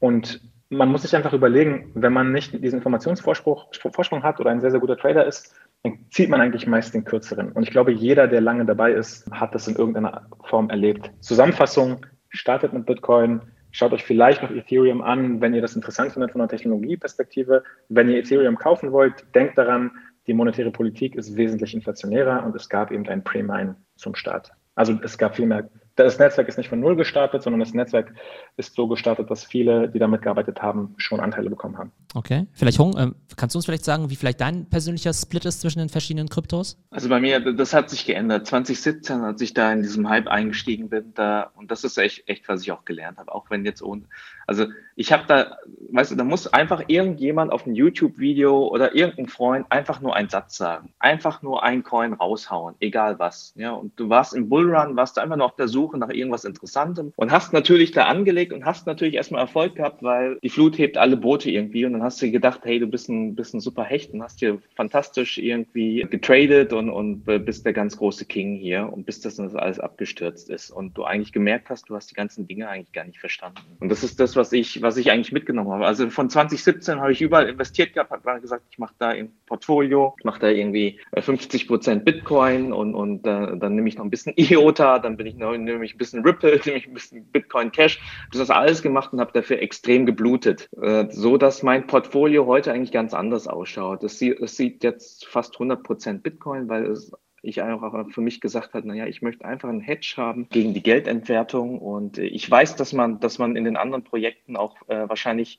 [0.00, 0.40] Und
[0.70, 4.80] man muss sich einfach überlegen, wenn man nicht diesen Informationsvorsprung hat oder ein sehr, sehr
[4.80, 7.52] guter Trader ist, dann zieht man eigentlich meist den kürzeren.
[7.52, 11.10] Und ich glaube, jeder, der lange dabei ist, hat das in irgendeiner Form erlebt.
[11.20, 16.32] Zusammenfassung, startet mit Bitcoin, schaut euch vielleicht noch Ethereum an, wenn ihr das interessant findet
[16.32, 17.62] von der Technologieperspektive.
[17.88, 19.90] Wenn ihr Ethereum kaufen wollt, denkt daran,
[20.26, 24.52] die monetäre Politik ist wesentlich inflationärer und es gab eben ein Pre-Mine zum Start.
[24.74, 28.14] Also es gab viel mehr das Netzwerk ist nicht von null gestartet, sondern das Netzwerk
[28.56, 31.92] ist so gestartet, dass viele, die damit gearbeitet haben, schon Anteile bekommen haben.
[32.14, 32.46] Okay.
[32.52, 35.78] Vielleicht, Hong, äh, kannst du uns vielleicht sagen, wie vielleicht dein persönlicher Split ist zwischen
[35.78, 36.78] den verschiedenen Kryptos?
[36.90, 38.46] Also bei mir, das hat sich geändert.
[38.46, 42.48] 2017, als ich da in diesem Hype eingestiegen bin, da, und das ist echt, echt,
[42.48, 44.02] was ich auch gelernt habe, auch wenn jetzt ohne,
[44.46, 44.66] also
[44.96, 45.56] ich habe da,
[45.90, 50.28] weißt du, da muss einfach irgendjemand auf ein YouTube-Video oder irgendein Freund einfach nur einen
[50.28, 50.92] Satz sagen.
[51.00, 53.52] Einfach nur ein Coin raushauen, egal was.
[53.56, 56.08] Ja, und du warst im Bullrun, warst du einfach nur auf der Suche Suche nach
[56.08, 60.48] irgendwas Interessantem und hast natürlich da angelegt und hast natürlich erstmal Erfolg gehabt, weil die
[60.48, 63.54] Flut hebt alle Boote irgendwie und dann hast du gedacht, hey, du bist ein, bist
[63.54, 68.24] ein super Hecht und hast hier fantastisch irgendwie getradet und, und bist der ganz große
[68.24, 72.10] King hier und bis das alles abgestürzt ist und du eigentlich gemerkt hast, du hast
[72.10, 73.60] die ganzen Dinge eigentlich gar nicht verstanden.
[73.80, 75.86] Und das ist das, was ich, was ich eigentlich mitgenommen habe.
[75.86, 80.14] Also von 2017 habe ich überall investiert gehabt, habe gesagt, ich mache da ein Portfolio,
[80.18, 84.10] ich mache da irgendwie 50 Prozent Bitcoin und, und äh, dann nehme ich noch ein
[84.10, 87.98] bisschen IOTA, dann bin ich noch, nämlich ein bisschen Ripple, nämlich ein bisschen Bitcoin Cash.
[87.98, 90.68] Ich habe das alles gemacht und habe dafür extrem geblutet.
[90.80, 94.02] Äh, so dass mein Portfolio heute eigentlich ganz anders ausschaut.
[94.02, 97.12] Es sieht, es sieht jetzt fast 100 Prozent Bitcoin, weil es
[97.44, 100.82] ich einfach für mich gesagt habe, naja, ich möchte einfach einen Hedge haben gegen die
[100.82, 101.78] Geldentwertung.
[101.78, 105.58] Und ich weiß, dass man, dass man in den anderen Projekten auch äh, wahrscheinlich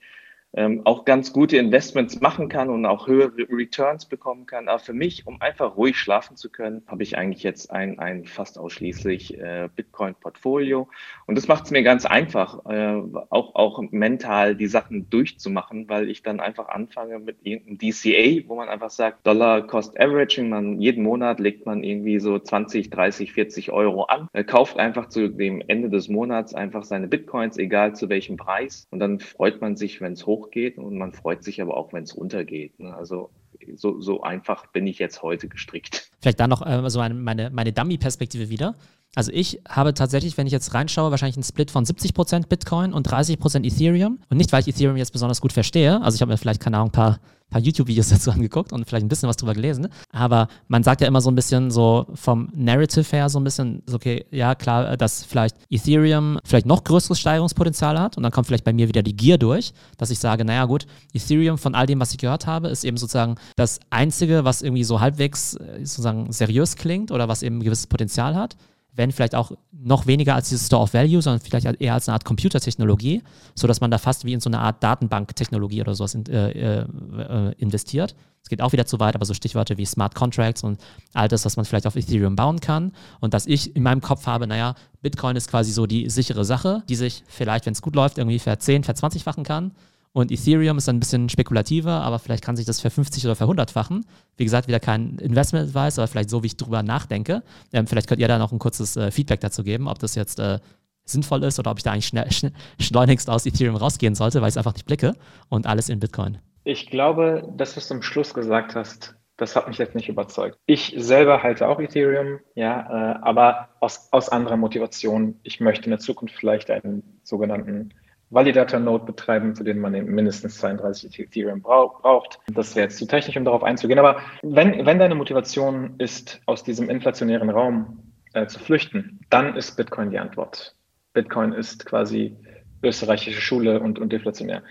[0.55, 4.67] ähm, auch ganz gute Investments machen kann und auch höhere Returns bekommen kann.
[4.67, 8.25] Aber für mich, um einfach ruhig schlafen zu können, habe ich eigentlich jetzt ein, ein
[8.25, 10.87] fast ausschließlich äh, Bitcoin-Portfolio.
[11.27, 16.09] Und das macht es mir ganz einfach, äh, auch, auch mental die Sachen durchzumachen, weil
[16.09, 20.79] ich dann einfach anfange mit irgendeinem DCA, wo man einfach sagt, Dollar Cost Averaging, man
[20.79, 25.27] jeden Monat legt man irgendwie so 20, 30, 40 Euro an, äh, kauft einfach zu
[25.27, 28.87] dem Ende des Monats einfach seine Bitcoins, egal zu welchem Preis.
[28.91, 31.93] Und dann freut man sich, wenn es hoch hochgeht und man freut sich aber auch,
[31.93, 32.79] wenn es runtergeht.
[32.79, 32.95] Ne?
[32.95, 33.29] Also
[33.75, 36.11] so, so einfach bin ich jetzt heute gestrickt.
[36.21, 38.75] Vielleicht da noch äh, so eine, meine, meine Dummy-Perspektive wieder.
[39.15, 43.09] Also ich habe tatsächlich, wenn ich jetzt reinschaue, wahrscheinlich einen Split von 70% Bitcoin und
[43.09, 44.19] 30% Ethereum.
[44.29, 46.01] Und nicht, weil ich Ethereum jetzt besonders gut verstehe.
[46.01, 49.05] Also ich habe mir vielleicht, keine Ahnung, ein paar paar YouTube-Videos dazu angeguckt und vielleicht
[49.05, 49.87] ein bisschen was drüber gelesen.
[50.11, 53.83] Aber man sagt ja immer so ein bisschen so vom Narrative her so ein bisschen,
[53.91, 58.63] okay, ja klar, dass vielleicht Ethereum vielleicht noch größeres Steigerungspotenzial hat und dann kommt vielleicht
[58.63, 61.99] bei mir wieder die Gier durch, dass ich sage, naja gut, Ethereum von all dem,
[61.99, 66.31] was ich gehört habe, ist eben sozusagen das Einzige, was irgendwie so halbwegs äh, sozusagen
[66.31, 68.55] seriös klingt oder was eben ein gewisses Potenzial hat
[68.95, 72.13] wenn vielleicht auch noch weniger als dieses Store of Value, sondern vielleicht eher als eine
[72.13, 73.21] Art Computertechnologie,
[73.53, 77.53] sodass man da fast wie in so eine Art Datenbanktechnologie oder sowas in, äh, äh,
[77.57, 78.15] investiert.
[78.41, 80.79] Es geht auch wieder zu weit, aber so Stichworte wie Smart Contracts und
[81.13, 82.91] all das, was man vielleicht auf Ethereum bauen kann.
[83.19, 86.83] Und dass ich in meinem Kopf habe, naja, Bitcoin ist quasi so die sichere Sache,
[86.87, 89.71] die sich vielleicht, wenn es gut läuft, irgendwie ver 10, ver 20-fachen kann.
[90.15, 93.43] Und Ethereum ist ein bisschen spekulativer, aber vielleicht kann sich das für 50 oder für
[93.43, 94.05] 100-fachen.
[94.37, 97.43] Wie gesagt, wieder kein Investment-Advice, aber vielleicht so, wie ich drüber nachdenke.
[97.73, 100.39] Ähm, vielleicht könnt ihr da noch ein kurzes äh, Feedback dazu geben, ob das jetzt
[100.39, 100.59] äh,
[101.03, 104.47] sinnvoll ist oder ob ich da eigentlich schnell, schn schleunigst aus Ethereum rausgehen sollte, weil
[104.47, 105.15] ich es einfach nicht blicke
[105.49, 106.37] und alles in Bitcoin.
[106.63, 110.57] Ich glaube, das, was du am Schluss gesagt hast, das hat mich jetzt nicht überzeugt.
[110.65, 115.41] Ich selber halte auch Ethereum, ja, äh, aber aus, aus anderer Motivation.
[115.43, 117.93] Ich möchte in der Zukunft vielleicht einen sogenannten
[118.35, 122.39] Validator-Node betreiben, für den man mindestens 32 Ethereum braucht.
[122.53, 123.97] Das wäre jetzt zu technisch, um darauf einzugehen.
[123.97, 129.77] Aber wenn, wenn deine Motivation ist, aus diesem inflationären Raum äh, zu flüchten, dann ist
[129.77, 130.75] Bitcoin die Antwort.
[131.13, 132.35] Bitcoin ist quasi
[132.83, 134.61] österreichische Schule und, und deflationär.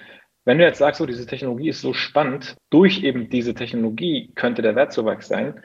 [0.45, 4.61] Wenn du jetzt sagst, so, diese Technologie ist so spannend, durch eben diese Technologie könnte
[4.61, 5.63] der Wertzuwachs sein.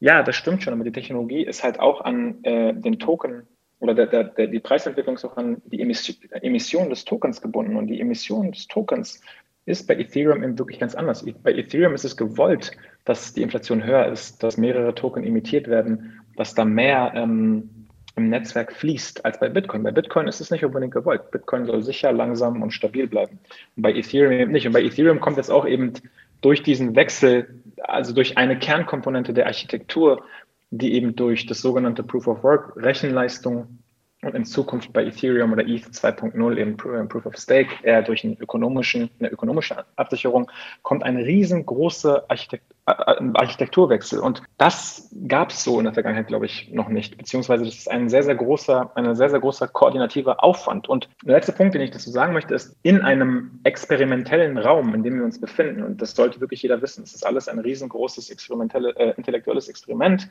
[0.00, 3.46] Ja, das stimmt schon, aber die Technologie ist halt auch an äh, den Token
[3.82, 7.74] oder der, der, der, die Preisentwicklung ist auch an die Emission des Tokens gebunden.
[7.74, 9.20] Und die Emission des Tokens
[9.66, 11.26] ist bei Ethereum eben wirklich ganz anders.
[11.42, 12.70] Bei Ethereum ist es gewollt,
[13.04, 18.28] dass die Inflation höher ist, dass mehrere Token emittiert werden, dass da mehr ähm, im
[18.28, 19.82] Netzwerk fließt als bei Bitcoin.
[19.82, 21.32] Bei Bitcoin ist es nicht unbedingt gewollt.
[21.32, 23.40] Bitcoin soll sicher, langsam und stabil bleiben.
[23.74, 24.64] Und bei Ethereum eben nicht.
[24.68, 25.94] Und bei Ethereum kommt jetzt auch eben
[26.40, 30.24] durch diesen Wechsel, also durch eine Kernkomponente der Architektur,
[30.72, 33.78] die eben durch das sogenannte Proof of Work Rechenleistung
[34.22, 38.38] und in Zukunft bei Ethereum oder ETH 2.0 eben Proof of Stake eher durch einen
[38.38, 40.48] ökonomischen, eine ökonomische Absicherung
[40.82, 42.92] kommt ein riesengroßer Architekt, äh,
[43.34, 44.20] Architekturwechsel.
[44.20, 47.18] Und das gab es so in der Vergangenheit, glaube ich, noch nicht.
[47.18, 50.88] Beziehungsweise das ist ein sehr, sehr großer, ein sehr, sehr großer koordinativer Aufwand.
[50.88, 55.02] Und der letzte Punkt, den ich dazu sagen möchte, ist, in einem experimentellen Raum, in
[55.02, 58.30] dem wir uns befinden, und das sollte wirklich jeder wissen, es ist alles ein riesengroßes
[58.30, 60.28] experimentelle, äh, intellektuelles Experiment,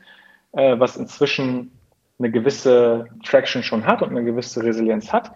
[0.52, 1.70] äh, was inzwischen
[2.18, 5.32] eine gewisse Traction schon hat und eine gewisse Resilienz hat.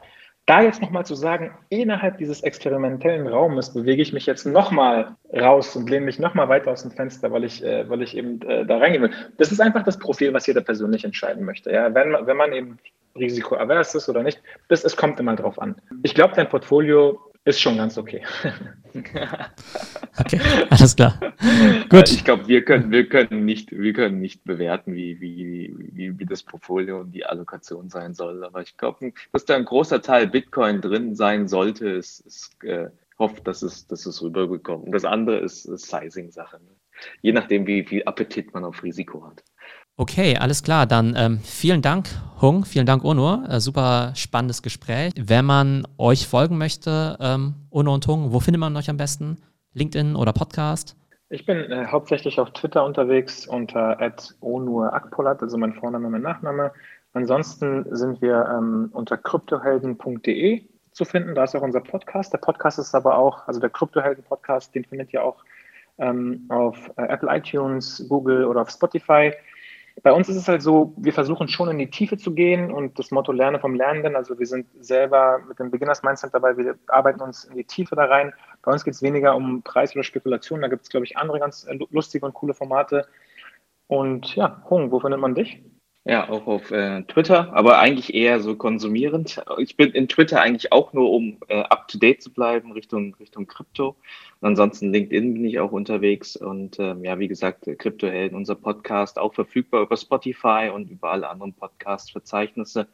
[0.46, 5.74] Da jetzt nochmal zu sagen, innerhalb dieses experimentellen Raumes bewege ich mich jetzt nochmal raus
[5.74, 8.64] und lehne mich nochmal weiter aus dem Fenster, weil ich, äh, weil ich eben äh,
[8.64, 9.10] da reingehen will.
[9.38, 11.72] Das ist einfach das Profil, was jeder persönlich entscheiden möchte.
[11.72, 11.92] Ja?
[11.92, 12.78] Wenn, wenn man eben
[13.16, 15.74] risikoavers ist oder nicht, das, es kommt immer drauf an.
[16.04, 18.22] Ich glaube, dein Portfolio ist schon ganz okay.
[20.18, 21.18] okay, alles klar.
[21.88, 22.10] Gut.
[22.10, 26.26] Ich glaube, wir können, wir können nicht, wir können nicht bewerten, wie, wie, wie, wie
[26.26, 28.44] das Portfolio und die Allokation sein soll.
[28.44, 32.90] Aber ich glaube, dass da ein großer Teil Bitcoin drin sein sollte, ist, ist äh,
[33.18, 34.86] hofft, dass es, dass es rüberbekommt.
[34.86, 36.56] Und das andere ist, ist Sizing-Sache.
[36.56, 36.70] Ne?
[37.22, 39.44] Je nachdem, wie viel Appetit man auf Risiko hat.
[39.98, 40.84] Okay, alles klar.
[40.84, 42.08] Dann ähm, vielen Dank,
[42.42, 42.66] Hung.
[42.66, 43.44] Vielen Dank, Onur.
[43.48, 45.14] Äh, super spannendes Gespräch.
[45.18, 49.38] Wenn man euch folgen möchte, ähm, Onur und Hung, wo findet man euch am besten?
[49.72, 50.96] LinkedIn oder Podcast?
[51.30, 53.98] Ich bin äh, hauptsächlich auf Twitter unterwegs unter
[54.40, 56.72] @onurakpolat, also mein Vorname, mein Nachname.
[57.14, 61.34] Ansonsten sind wir ähm, unter kryptohelden.de zu finden.
[61.34, 62.34] Da ist auch unser Podcast.
[62.34, 65.42] Der Podcast ist aber auch, also der Kryptohelden-Podcast, den findet ihr auch
[65.98, 69.32] ähm, auf äh, Apple iTunes, Google oder auf Spotify.
[70.02, 72.98] Bei uns ist es halt so, wir versuchen schon in die Tiefe zu gehen und
[72.98, 74.14] das Motto Lerne vom Lernenden.
[74.14, 77.96] Also wir sind selber mit dem Beginners Mindset dabei, wir arbeiten uns in die Tiefe
[77.96, 78.32] da rein.
[78.62, 81.40] Bei uns geht es weniger um Preis oder Spekulation, da gibt es, glaube ich, andere
[81.40, 83.06] ganz äh, lustige und coole Formate.
[83.86, 85.62] Und ja, Hung, wo findet man dich?
[86.08, 89.42] Ja, auch auf äh, Twitter, aber eigentlich eher so konsumierend.
[89.58, 93.16] Ich bin in Twitter eigentlich auch nur, um äh, up to date zu bleiben Richtung
[93.16, 93.96] Richtung Krypto.
[94.40, 99.34] ansonsten LinkedIn bin ich auch unterwegs und ähm, ja, wie gesagt, Kryptohelden, unser Podcast auch
[99.34, 102.86] verfügbar über Spotify und über alle anderen Podcast-Verzeichnisse.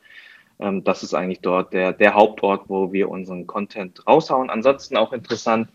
[0.59, 4.49] Ähm, das ist eigentlich dort der der Hauptort, wo wir unseren Content raushauen.
[4.49, 5.69] Ansonsten auch interessant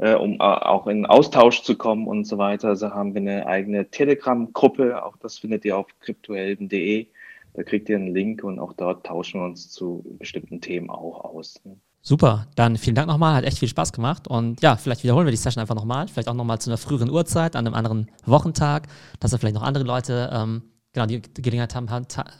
[0.00, 2.68] äh, um äh, auch in Austausch zu kommen und so weiter.
[2.68, 7.06] Also haben wir eine eigene Telegram-Gruppe, auch das findet ihr auf kryptohelden.de.
[7.54, 11.24] Da kriegt ihr einen Link und auch dort tauschen wir uns zu bestimmten Themen auch
[11.24, 11.60] aus.
[12.02, 15.32] Super, dann vielen Dank nochmal, hat echt viel Spaß gemacht und ja, vielleicht wiederholen wir
[15.32, 18.86] die Session einfach nochmal, vielleicht auch nochmal zu einer früheren Uhrzeit, an einem anderen Wochentag,
[19.18, 20.62] dass da vielleicht noch andere Leute ähm,
[20.92, 21.88] genau, die Gelegenheit haben,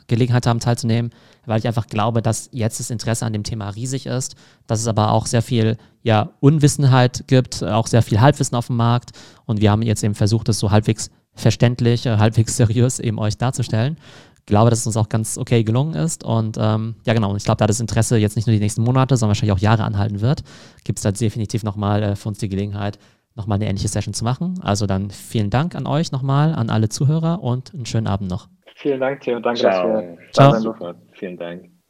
[0.07, 1.11] Gelegenheit haben teilzunehmen,
[1.45, 4.35] weil ich einfach glaube, dass jetzt das Interesse an dem Thema riesig ist,
[4.67, 8.75] dass es aber auch sehr viel ja, Unwissenheit gibt, auch sehr viel Halbwissen auf dem
[8.77, 9.11] Markt.
[9.45, 13.37] Und wir haben jetzt eben versucht, das so halbwegs verständlich, äh, halbwegs seriös eben euch
[13.37, 13.97] darzustellen.
[14.39, 16.23] Ich glaube, dass es uns auch ganz okay gelungen ist.
[16.23, 19.15] Und ähm, ja genau, ich glaube, da das Interesse jetzt nicht nur die nächsten Monate,
[19.15, 20.43] sondern wahrscheinlich auch Jahre anhalten wird,
[20.83, 22.97] gibt es da definitiv nochmal äh, für uns die Gelegenheit,
[23.35, 24.59] nochmal eine ähnliche Session zu machen.
[24.61, 28.47] Also dann vielen Dank an euch nochmal, an alle Zuhörer und einen schönen Abend noch.
[28.75, 29.39] Vielen Dank, Theo.
[29.39, 30.01] Danke, Ciao.
[30.33, 30.59] dass wir.
[30.59, 30.95] Super.
[31.13, 31.80] Vielen Dank.